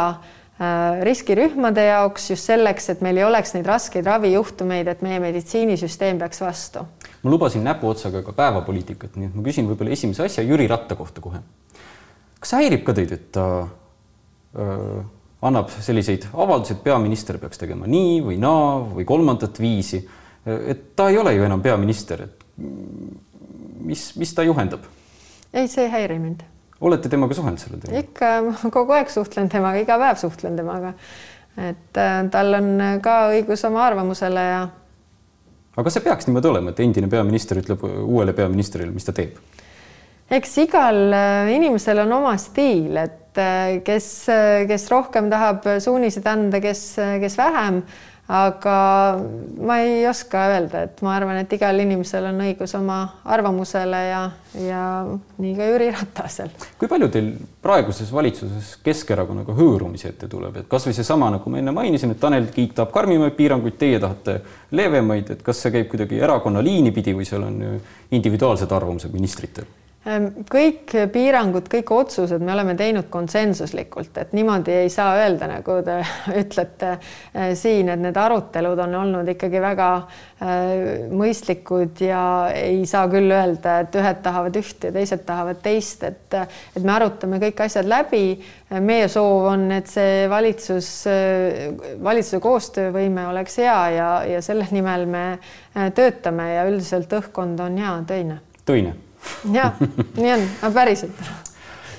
riskirühmade 1.02 1.88
jaoks 1.88 2.28
just 2.30 2.46
selleks, 2.46 2.92
et 2.94 3.00
meil 3.02 3.18
ei 3.18 3.26
oleks 3.26 3.56
neid 3.56 3.66
raskeid 3.66 4.06
ravijuhtumeid, 4.06 4.92
et 4.94 5.02
meie 5.02 5.18
meditsiinisüsteem 5.24 6.22
peaks 6.22 6.44
vastu. 6.44 6.86
ma 7.24 7.34
lubasin 7.34 7.66
näpuotsaga 7.66 8.22
ka 8.28 8.36
päevapoliitikat, 8.38 9.18
nii 9.18 9.32
et 9.32 9.40
ma 9.40 9.48
küsin 9.48 9.66
võib-olla 9.72 9.98
esimese 9.98 10.28
asja 10.30 10.46
Jüri 10.46 10.70
Ratta 10.70 10.96
kohta 10.96 11.22
kohe. 11.22 11.42
kas 12.40 12.54
häirib 12.60 12.86
ka 12.86 12.94
teid, 12.94 13.16
et 13.18 13.32
ta 13.34 13.48
öö, 14.54 15.02
annab 15.42 15.72
selliseid 15.82 16.28
avaldusi, 16.34 16.76
et 16.76 16.84
peaminister 16.86 17.40
peaks 17.42 17.62
tegema 17.62 17.90
nii 17.90 18.20
või 18.26 18.38
naa 18.42 18.78
või 18.86 19.06
kolmandat 19.10 19.60
viisi. 19.62 20.02
et 20.46 20.96
ta 20.96 21.10
ei 21.10 21.18
ole 21.18 21.34
ju 21.34 21.44
enam 21.46 21.62
peaminister, 21.62 22.22
et 22.22 22.46
mis, 23.82 24.06
mis 24.18 24.34
ta 24.34 24.46
juhendab? 24.46 24.86
ei, 25.54 25.68
see 25.68 25.86
ei 25.86 25.92
häiri 25.92 26.20
mind. 26.20 26.44
olete 26.82 27.10
temaga 27.10 27.38
suhelnud 27.38 27.62
sellel 27.62 27.82
teemal? 27.82 28.04
ikka, 28.04 28.70
kogu 28.78 28.98
aeg 28.98 29.10
suhtlen 29.14 29.50
temaga, 29.50 29.82
iga 29.82 29.98
päev 30.02 30.22
suhtlen 30.22 30.60
temaga. 30.60 30.94
et 31.58 31.98
äh, 31.98 32.22
tal 32.32 32.60
on 32.62 32.70
ka 33.02 33.18
õigus 33.34 33.66
oma 33.70 33.86
arvamusele 33.88 34.46
ja. 34.46 34.62
aga 35.74 35.88
kas 35.88 35.98
see 35.98 36.06
peaks 36.06 36.30
niimoodi 36.30 36.54
olema, 36.54 36.76
et 36.76 36.86
endine 36.86 37.10
peaminister 37.10 37.62
ütleb 37.64 37.86
uuele 37.88 38.38
peaministrile, 38.38 38.94
mis 38.94 39.10
ta 39.10 39.16
teeb? 39.18 39.42
Eks 40.32 40.62
igal 40.64 41.02
äh, 41.14 41.56
inimesel 41.58 42.06
on 42.06 42.16
oma 42.22 42.36
stiil, 42.40 42.96
et 43.02 43.42
äh, 43.42 43.82
kes, 43.86 44.14
äh, 44.32 44.62
kes 44.70 44.88
rohkem 44.92 45.28
tahab 45.32 45.68
suuniseid 45.84 46.32
anda, 46.32 46.64
kes, 46.64 46.86
kes 47.24 47.38
vähem. 47.40 47.84
aga 48.32 48.74
ma 49.60 49.76
ei 49.84 50.06
oska 50.08 50.46
öelda, 50.54 50.86
et 50.86 51.02
ma 51.04 51.18
arvan, 51.18 51.42
et 51.42 51.52
igal 51.52 51.82
inimesel 51.84 52.30
on 52.30 52.38
õigus 52.46 52.72
oma 52.78 53.00
arvamusele 53.28 54.00
ja, 54.06 54.22
ja 54.56 54.84
nii 55.42 55.52
ka 55.58 55.68
Jüri 55.68 55.90
Ratasel. 55.92 56.54
kui 56.80 56.88
palju 56.88 57.10
teil 57.12 57.28
praeguses 57.66 58.14
valitsuses 58.16 58.78
Keskerakonnaga 58.86 59.58
hõõrumisi 59.58 60.08
ette 60.14 60.32
tuleb, 60.32 60.62
et 60.62 60.70
kasvõi 60.72 60.96
seesama, 60.96 61.34
nagu 61.36 61.52
ma 61.52 61.60
enne 61.60 61.76
mainisin, 61.76 62.16
et 62.16 62.24
Tanel 62.24 62.48
Kiik 62.56 62.78
tahab 62.78 62.96
karmimaid 62.96 63.36
piiranguid, 63.36 63.76
teie 63.82 64.00
tahate 64.00 64.40
leebemaid, 64.80 65.36
et 65.36 65.44
kas 65.44 65.66
see 65.66 65.76
käib 65.76 65.92
kuidagi 65.92 66.24
erakonna 66.24 66.64
liini 66.64 66.96
pidi 66.96 67.18
või 67.18 67.28
seal 67.28 67.44
on 67.50 67.62
individuaalsed 68.16 68.80
arvamused 68.80 69.12
ministritel? 69.12 69.68
Ehm, 70.02 70.32
kõik 70.50 70.96
piirangud, 71.14 71.68
kõik 71.70 71.92
otsused 71.94 72.42
me 72.42 72.56
oleme 72.56 72.74
teinud 72.74 73.06
konsensuslikult, 73.14 74.16
et 74.18 74.32
niimoodi 74.34 74.74
ei 74.74 74.88
saa 74.90 75.12
öelda, 75.20 75.46
nagu 75.46 75.76
te 75.86 76.00
ütlete 76.42 76.96
eh, 76.96 77.52
siin, 77.58 77.92
et 77.94 78.02
need 78.02 78.18
arutelud 78.18 78.82
on 78.82 78.96
olnud 78.98 79.30
ikkagi 79.36 79.62
väga 79.62 79.90
eh, 80.02 81.04
mõistlikud 81.14 82.02
ja 82.02 82.24
ei 82.50 82.80
saa 82.90 83.04
küll 83.12 83.30
öelda, 83.30 83.76
et 83.84 84.00
ühed 84.02 84.24
tahavad 84.26 84.58
üht 84.58 84.88
ja 84.88 84.92
teised 84.96 85.22
tahavad 85.28 85.62
teist, 85.62 86.08
et 86.10 86.18
et 86.40 86.82
me 86.82 86.96
arutame 86.96 87.38
kõik 87.44 87.62
asjad 87.68 87.86
läbi. 87.86 88.42
meie 88.82 89.08
soov 89.12 89.52
on, 89.52 89.68
et 89.76 89.88
see 89.92 90.26
valitsus, 90.32 90.90
valitsuse 92.02 92.40
koostöövõime 92.42 93.28
oleks 93.28 93.60
hea 93.62 93.78
ja, 94.00 94.10
ja 94.26 94.42
selle 94.42 94.66
nimel 94.72 95.06
me 95.06 95.24
eh, 95.36 95.94
töötame 95.94 96.54
ja 96.56 96.66
üldiselt 96.74 97.14
õhkkond 97.22 97.62
on 97.62 97.78
hea, 97.78 97.94
töine. 98.10 98.42
töine 98.66 98.98
jah, 99.54 99.80
nii 100.18 100.36
on, 100.36 100.46
aga 100.62 100.76
päriselt. 100.76 101.26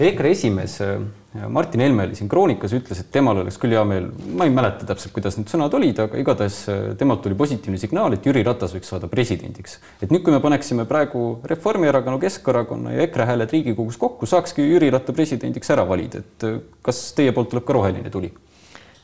EKRE 0.02 0.30
esimees 0.32 0.78
äh, 0.82 1.00
Martin 1.48 1.80
Helme 1.80 2.04
oli 2.04 2.16
siin 2.16 2.28
Kroonikas, 2.28 2.74
ütles, 2.76 2.98
et 3.00 3.08
temal 3.12 3.38
oleks 3.40 3.56
küll 3.60 3.72
hea 3.72 3.82
meel, 3.88 4.10
ma 4.36 4.44
ei 4.48 4.52
mäleta 4.52 4.84
täpselt, 4.88 5.14
kuidas 5.16 5.38
need 5.38 5.48
sõnad 5.52 5.72
olid, 5.78 6.00
aga 6.04 6.20
igatahes 6.20 6.58
äh, 6.68 6.80
temalt 7.00 7.22
tuli 7.24 7.36
positiivne 7.38 7.80
signaal, 7.80 8.16
et 8.16 8.26
Jüri 8.28 8.42
Ratas 8.44 8.74
võiks 8.76 8.92
saada 8.92 9.08
presidendiks. 9.12 9.78
et 10.02 10.12
nüüd, 10.12 10.24
kui 10.26 10.34
me 10.34 10.42
paneksime 10.44 10.84
praegu 10.88 11.40
Reformierakonna, 11.48 12.20
Keskerakonna 12.20 12.96
ja 12.96 13.06
EKRE 13.06 13.28
hääled 13.30 13.56
Riigikogus 13.56 14.00
kokku, 14.00 14.28
saakski 14.28 14.66
Jüri 14.68 14.90
Ratta 14.92 15.16
presidendiks 15.16 15.72
ära 15.72 15.88
valida, 15.88 16.20
et 16.20 16.48
äh, 16.48 16.60
kas 16.84 17.04
teie 17.16 17.32
poolt 17.32 17.52
tuleb 17.54 17.68
ka 17.68 17.78
roheline 17.78 18.12
tuli? 18.12 18.32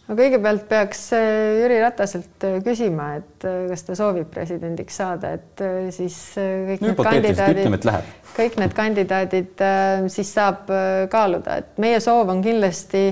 No 0.08 0.16
kõigepealt 0.16 0.64
peaks 0.68 1.02
äh, 1.16 1.60
Jüri 1.62 1.78
Rataselt 1.82 2.46
äh, 2.46 2.58
küsima, 2.64 3.10
et 3.20 3.46
äh, 3.46 3.66
kas 3.70 3.84
ta 3.86 3.96
soovib 3.98 4.30
presidendiks 4.32 4.96
saada, 5.00 5.34
et 5.36 5.64
siis 5.94 6.16
kõik 6.36 6.82
no, 6.82 6.92
need 6.92 7.02
kandidaadid, 7.08 7.98
kõik 8.36 8.58
need 8.62 8.76
kandidaadid 8.76 9.66
siis 10.12 10.32
saab 10.36 10.70
kaaluda, 11.12 11.60
et 11.62 11.82
meie 11.82 12.00
soov 12.04 12.32
on 12.32 12.42
kindlasti 12.44 13.10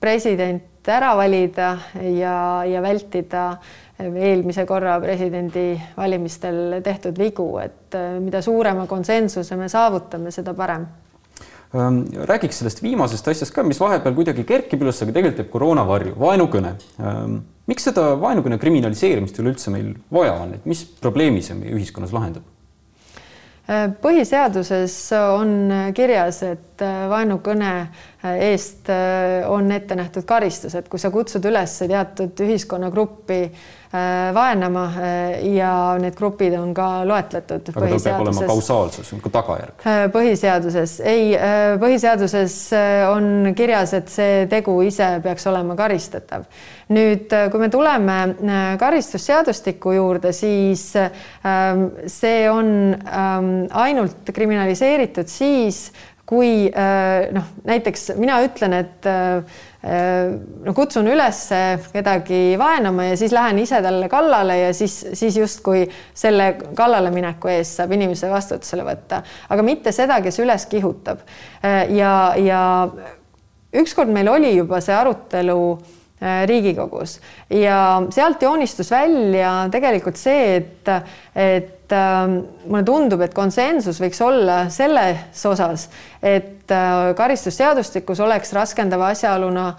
president 0.00 0.90
ära 0.90 1.14
valida 1.16 1.70
ja, 2.12 2.36
ja 2.68 2.82
vältida 2.84 3.44
eelmise 4.00 4.64
korra 4.68 4.98
presidendivalimistel 5.00 6.80
tehtud 6.84 7.20
vigu, 7.20 7.46
et 7.62 7.96
mida 8.20 8.42
suurema 8.44 8.88
konsensuse 8.90 9.56
me 9.56 9.70
saavutame, 9.70 10.34
seda 10.34 10.56
parem 10.58 10.88
räägiks 11.74 12.60
sellest 12.60 12.82
viimasest 12.82 13.28
asjast 13.28 13.54
ka, 13.54 13.64
mis 13.66 13.80
vahepeal 13.82 14.14
kuidagi 14.14 14.44
kerkib 14.46 14.84
üles, 14.84 15.00
aga 15.02 15.14
tegelikult 15.14 15.42
jääb 15.42 15.52
koroona 15.52 15.84
varju, 15.88 16.14
vaenukõne. 16.20 16.74
Ehm, 17.00 17.38
miks 17.70 17.88
seda 17.88 18.12
vaenukõne 18.20 18.58
kriminaliseerimist 18.62 19.38
üleüldse 19.42 19.74
meil 19.74 19.94
vaja 20.14 20.36
on, 20.38 20.54
et 20.54 20.66
mis 20.70 20.84
probleemi 21.02 21.42
see 21.42 21.56
meie 21.58 21.74
ühiskonnas 21.74 22.14
lahendab? 22.14 22.46
Ehm, 23.66 23.96
põhiseaduses 24.04 24.96
on 25.18 25.56
kirjas, 25.96 26.42
et 26.46 26.84
vaenukõne 27.10 27.74
eest 28.24 28.88
on 29.48 29.72
ette 29.72 29.96
nähtud 29.98 30.24
karistus, 30.24 30.74
et 30.78 30.88
kui 30.88 31.00
sa 31.02 31.10
kutsud 31.12 31.44
üles 31.50 31.78
teatud 31.84 32.44
ühiskonnagruppi 32.46 33.40
Äh, 33.94 34.34
vaenama 34.34 34.84
äh, 34.98 35.54
ja 35.54 35.94
need 36.02 36.16
grupid 36.18 36.56
on 36.58 36.72
ka 36.74 37.04
loetletud. 37.06 37.68
aga 37.70 37.90
tal 37.92 38.00
peab 38.02 38.22
olema 38.24 38.46
kausaalsus, 38.48 39.12
tagajärg. 39.22 39.84
Äh, 39.86 39.98
põhiseaduses 40.10 40.94
ei, 41.06 41.28
põhiseaduses 41.78 42.56
on 43.12 43.52
kirjas, 43.54 43.92
et 43.94 44.10
see 44.10 44.48
tegu 44.50 44.74
ise 44.82 45.12
peaks 45.22 45.46
olema 45.46 45.76
karistatav. 45.78 46.48
nüüd, 46.90 47.30
kui 47.52 47.62
me 47.62 47.68
tuleme 47.70 48.16
karistusseadustiku 48.80 49.94
juurde, 49.94 50.34
siis 50.34 50.82
see 52.16 52.42
on 52.50 52.68
ähm, 52.98 53.52
ainult 53.70 54.34
kriminaliseeritud 54.34 55.30
siis, 55.30 55.86
kui 56.26 56.70
noh, 57.36 57.48
näiteks 57.68 58.14
mina 58.16 58.38
ütlen, 58.44 58.72
et 58.78 59.08
no 60.64 60.72
kutsun 60.76 61.08
üles 61.12 61.40
kedagi 61.92 62.54
vaenama 62.60 63.10
ja 63.10 63.18
siis 63.20 63.34
lähen 63.36 63.60
ise 63.60 63.82
talle 63.84 64.08
kallale 64.08 64.56
ja 64.62 64.70
siis, 64.76 64.94
siis 65.12 65.36
justkui 65.36 65.82
selle 66.16 66.54
kallale 66.76 67.12
mineku 67.12 67.52
eest 67.52 67.76
saab 67.76 67.92
inimese 67.92 68.30
vastutusele 68.32 68.86
võtta, 68.86 69.20
aga 69.52 69.66
mitte 69.66 69.92
seda, 69.92 70.22
kes 70.24 70.40
üles 70.40 70.64
kihutab. 70.70 71.20
ja, 71.92 72.14
ja 72.40 72.62
ükskord 73.76 74.08
meil 74.14 74.32
oli 74.32 74.54
juba 74.56 74.80
see 74.84 74.96
arutelu 74.96 75.60
Riigikogus 76.24 77.18
ja 77.52 77.78
sealt 78.14 78.42
joonistus 78.42 78.88
välja 78.90 79.66
tegelikult 79.72 80.16
see, 80.16 80.56
et, 80.56 80.88
et 81.36 81.83
äh, 81.94 82.24
mulle 82.66 82.84
tundub, 82.86 83.22
et 83.24 83.34
konsensus 83.36 84.00
võiks 84.02 84.20
olla 84.24 84.64
selles 84.74 85.44
osas, 85.50 85.88
et 86.22 86.72
äh, 86.72 87.14
karistusseadustikus 87.16 88.20
oleks 88.24 88.52
raskendava 88.56 89.12
asjaoluna 89.14 89.70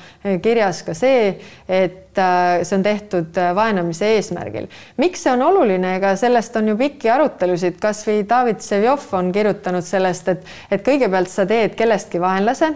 kirjas 0.44 0.84
ka 0.88 0.98
see, 0.98 1.36
et 1.68 2.06
Äh, 2.18 2.64
see 2.64 2.78
on 2.78 2.84
tehtud 2.84 3.38
äh, 3.38 3.56
vaenamise 3.56 4.08
eesmärgil. 4.16 4.68
miks 4.98 5.24
see 5.26 5.32
on 5.34 5.42
oluline, 5.44 5.96
ega 5.98 6.14
sellest 6.16 6.56
on 6.56 6.70
ju 6.72 6.76
pikki 6.80 7.10
arutelusid, 7.12 7.76
kasvõi 7.82 8.22
David 8.30 8.62
Vseviov 8.64 9.04
on 9.18 9.32
kirjutanud 9.36 9.84
sellest, 9.84 10.30
et, 10.32 10.46
et 10.72 10.86
kõigepealt 10.86 11.32
sa 11.32 11.44
teed 11.50 11.76
kellestki 11.76 12.22
vaenlase 12.24 12.70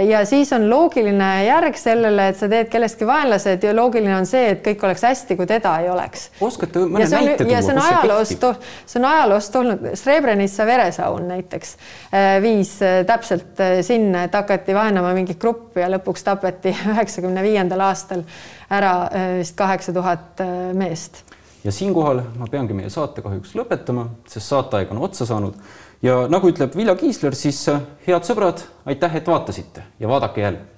ja 0.00 0.22
siis 0.28 0.52
on 0.56 0.64
loogiline 0.70 1.28
järg 1.44 1.76
sellele, 1.76 2.30
et 2.32 2.40
sa 2.40 2.48
teed 2.48 2.70
kellestki 2.72 3.08
vaenlase, 3.08 3.58
et 3.58 3.66
ju 3.68 3.74
loogiline 3.76 4.16
on 4.16 4.28
see, 4.28 4.54
et 4.54 4.64
kõik 4.64 4.88
oleks 4.88 5.04
hästi, 5.04 5.36
kui 5.36 5.50
teda 5.50 5.74
ei 5.84 5.90
oleks. 5.92 6.30
oskate 6.40 6.86
mõne 6.86 7.04
näite 7.04 7.44
tuua? 7.44 7.52
ja 7.52 7.62
see 7.66 7.76
on 7.76 7.82
ajaloost, 7.84 8.48
see 8.86 9.00
on 9.02 9.08
ajaloost 9.10 9.56
olnud, 9.56 9.86
Srebrenica 9.98 10.66
veresaun 10.66 11.28
näiteks 11.28 11.76
äh, 12.12 12.36
viis 12.42 12.76
täpselt 13.06 13.62
sinna, 13.82 14.26
et 14.26 14.34
hakati 14.34 14.74
vaenama 14.74 15.14
mingit 15.16 15.40
gruppi 15.42 15.82
ja 15.82 15.90
lõpuks 15.90 16.24
tapeti 16.26 16.74
üheksakümne 16.92 17.42
viiendal 17.46 17.82
aastal 17.88 18.22
ära 18.70 18.92
äh, 19.02 19.38
vist 19.38 19.56
kaheksa 19.56 19.92
tuhat 19.92 20.40
äh, 20.40 20.74
meest. 20.74 21.24
ja 21.64 21.72
siinkohal 21.72 22.22
ma 22.38 22.46
peangi 22.50 22.74
meie 22.74 22.90
saate 22.90 23.22
kahjuks 23.22 23.54
lõpetama, 23.58 24.08
sest 24.28 24.52
saateaeg 24.52 24.92
on 24.94 25.02
otsa 25.08 25.26
saanud. 25.26 25.58
Ja 26.02 26.26
nagu 26.30 26.48
ütleb 26.50 26.76
Vilja 26.76 26.94
Kiisler, 26.98 27.34
siis 27.34 27.62
äh, 27.72 27.82
head 28.06 28.26
sõbrad, 28.26 28.62
aitäh, 28.86 29.16
et 29.16 29.26
vaatasite 29.26 29.86
ja 30.00 30.08
vaadake 30.08 30.40
jälle 30.40 30.75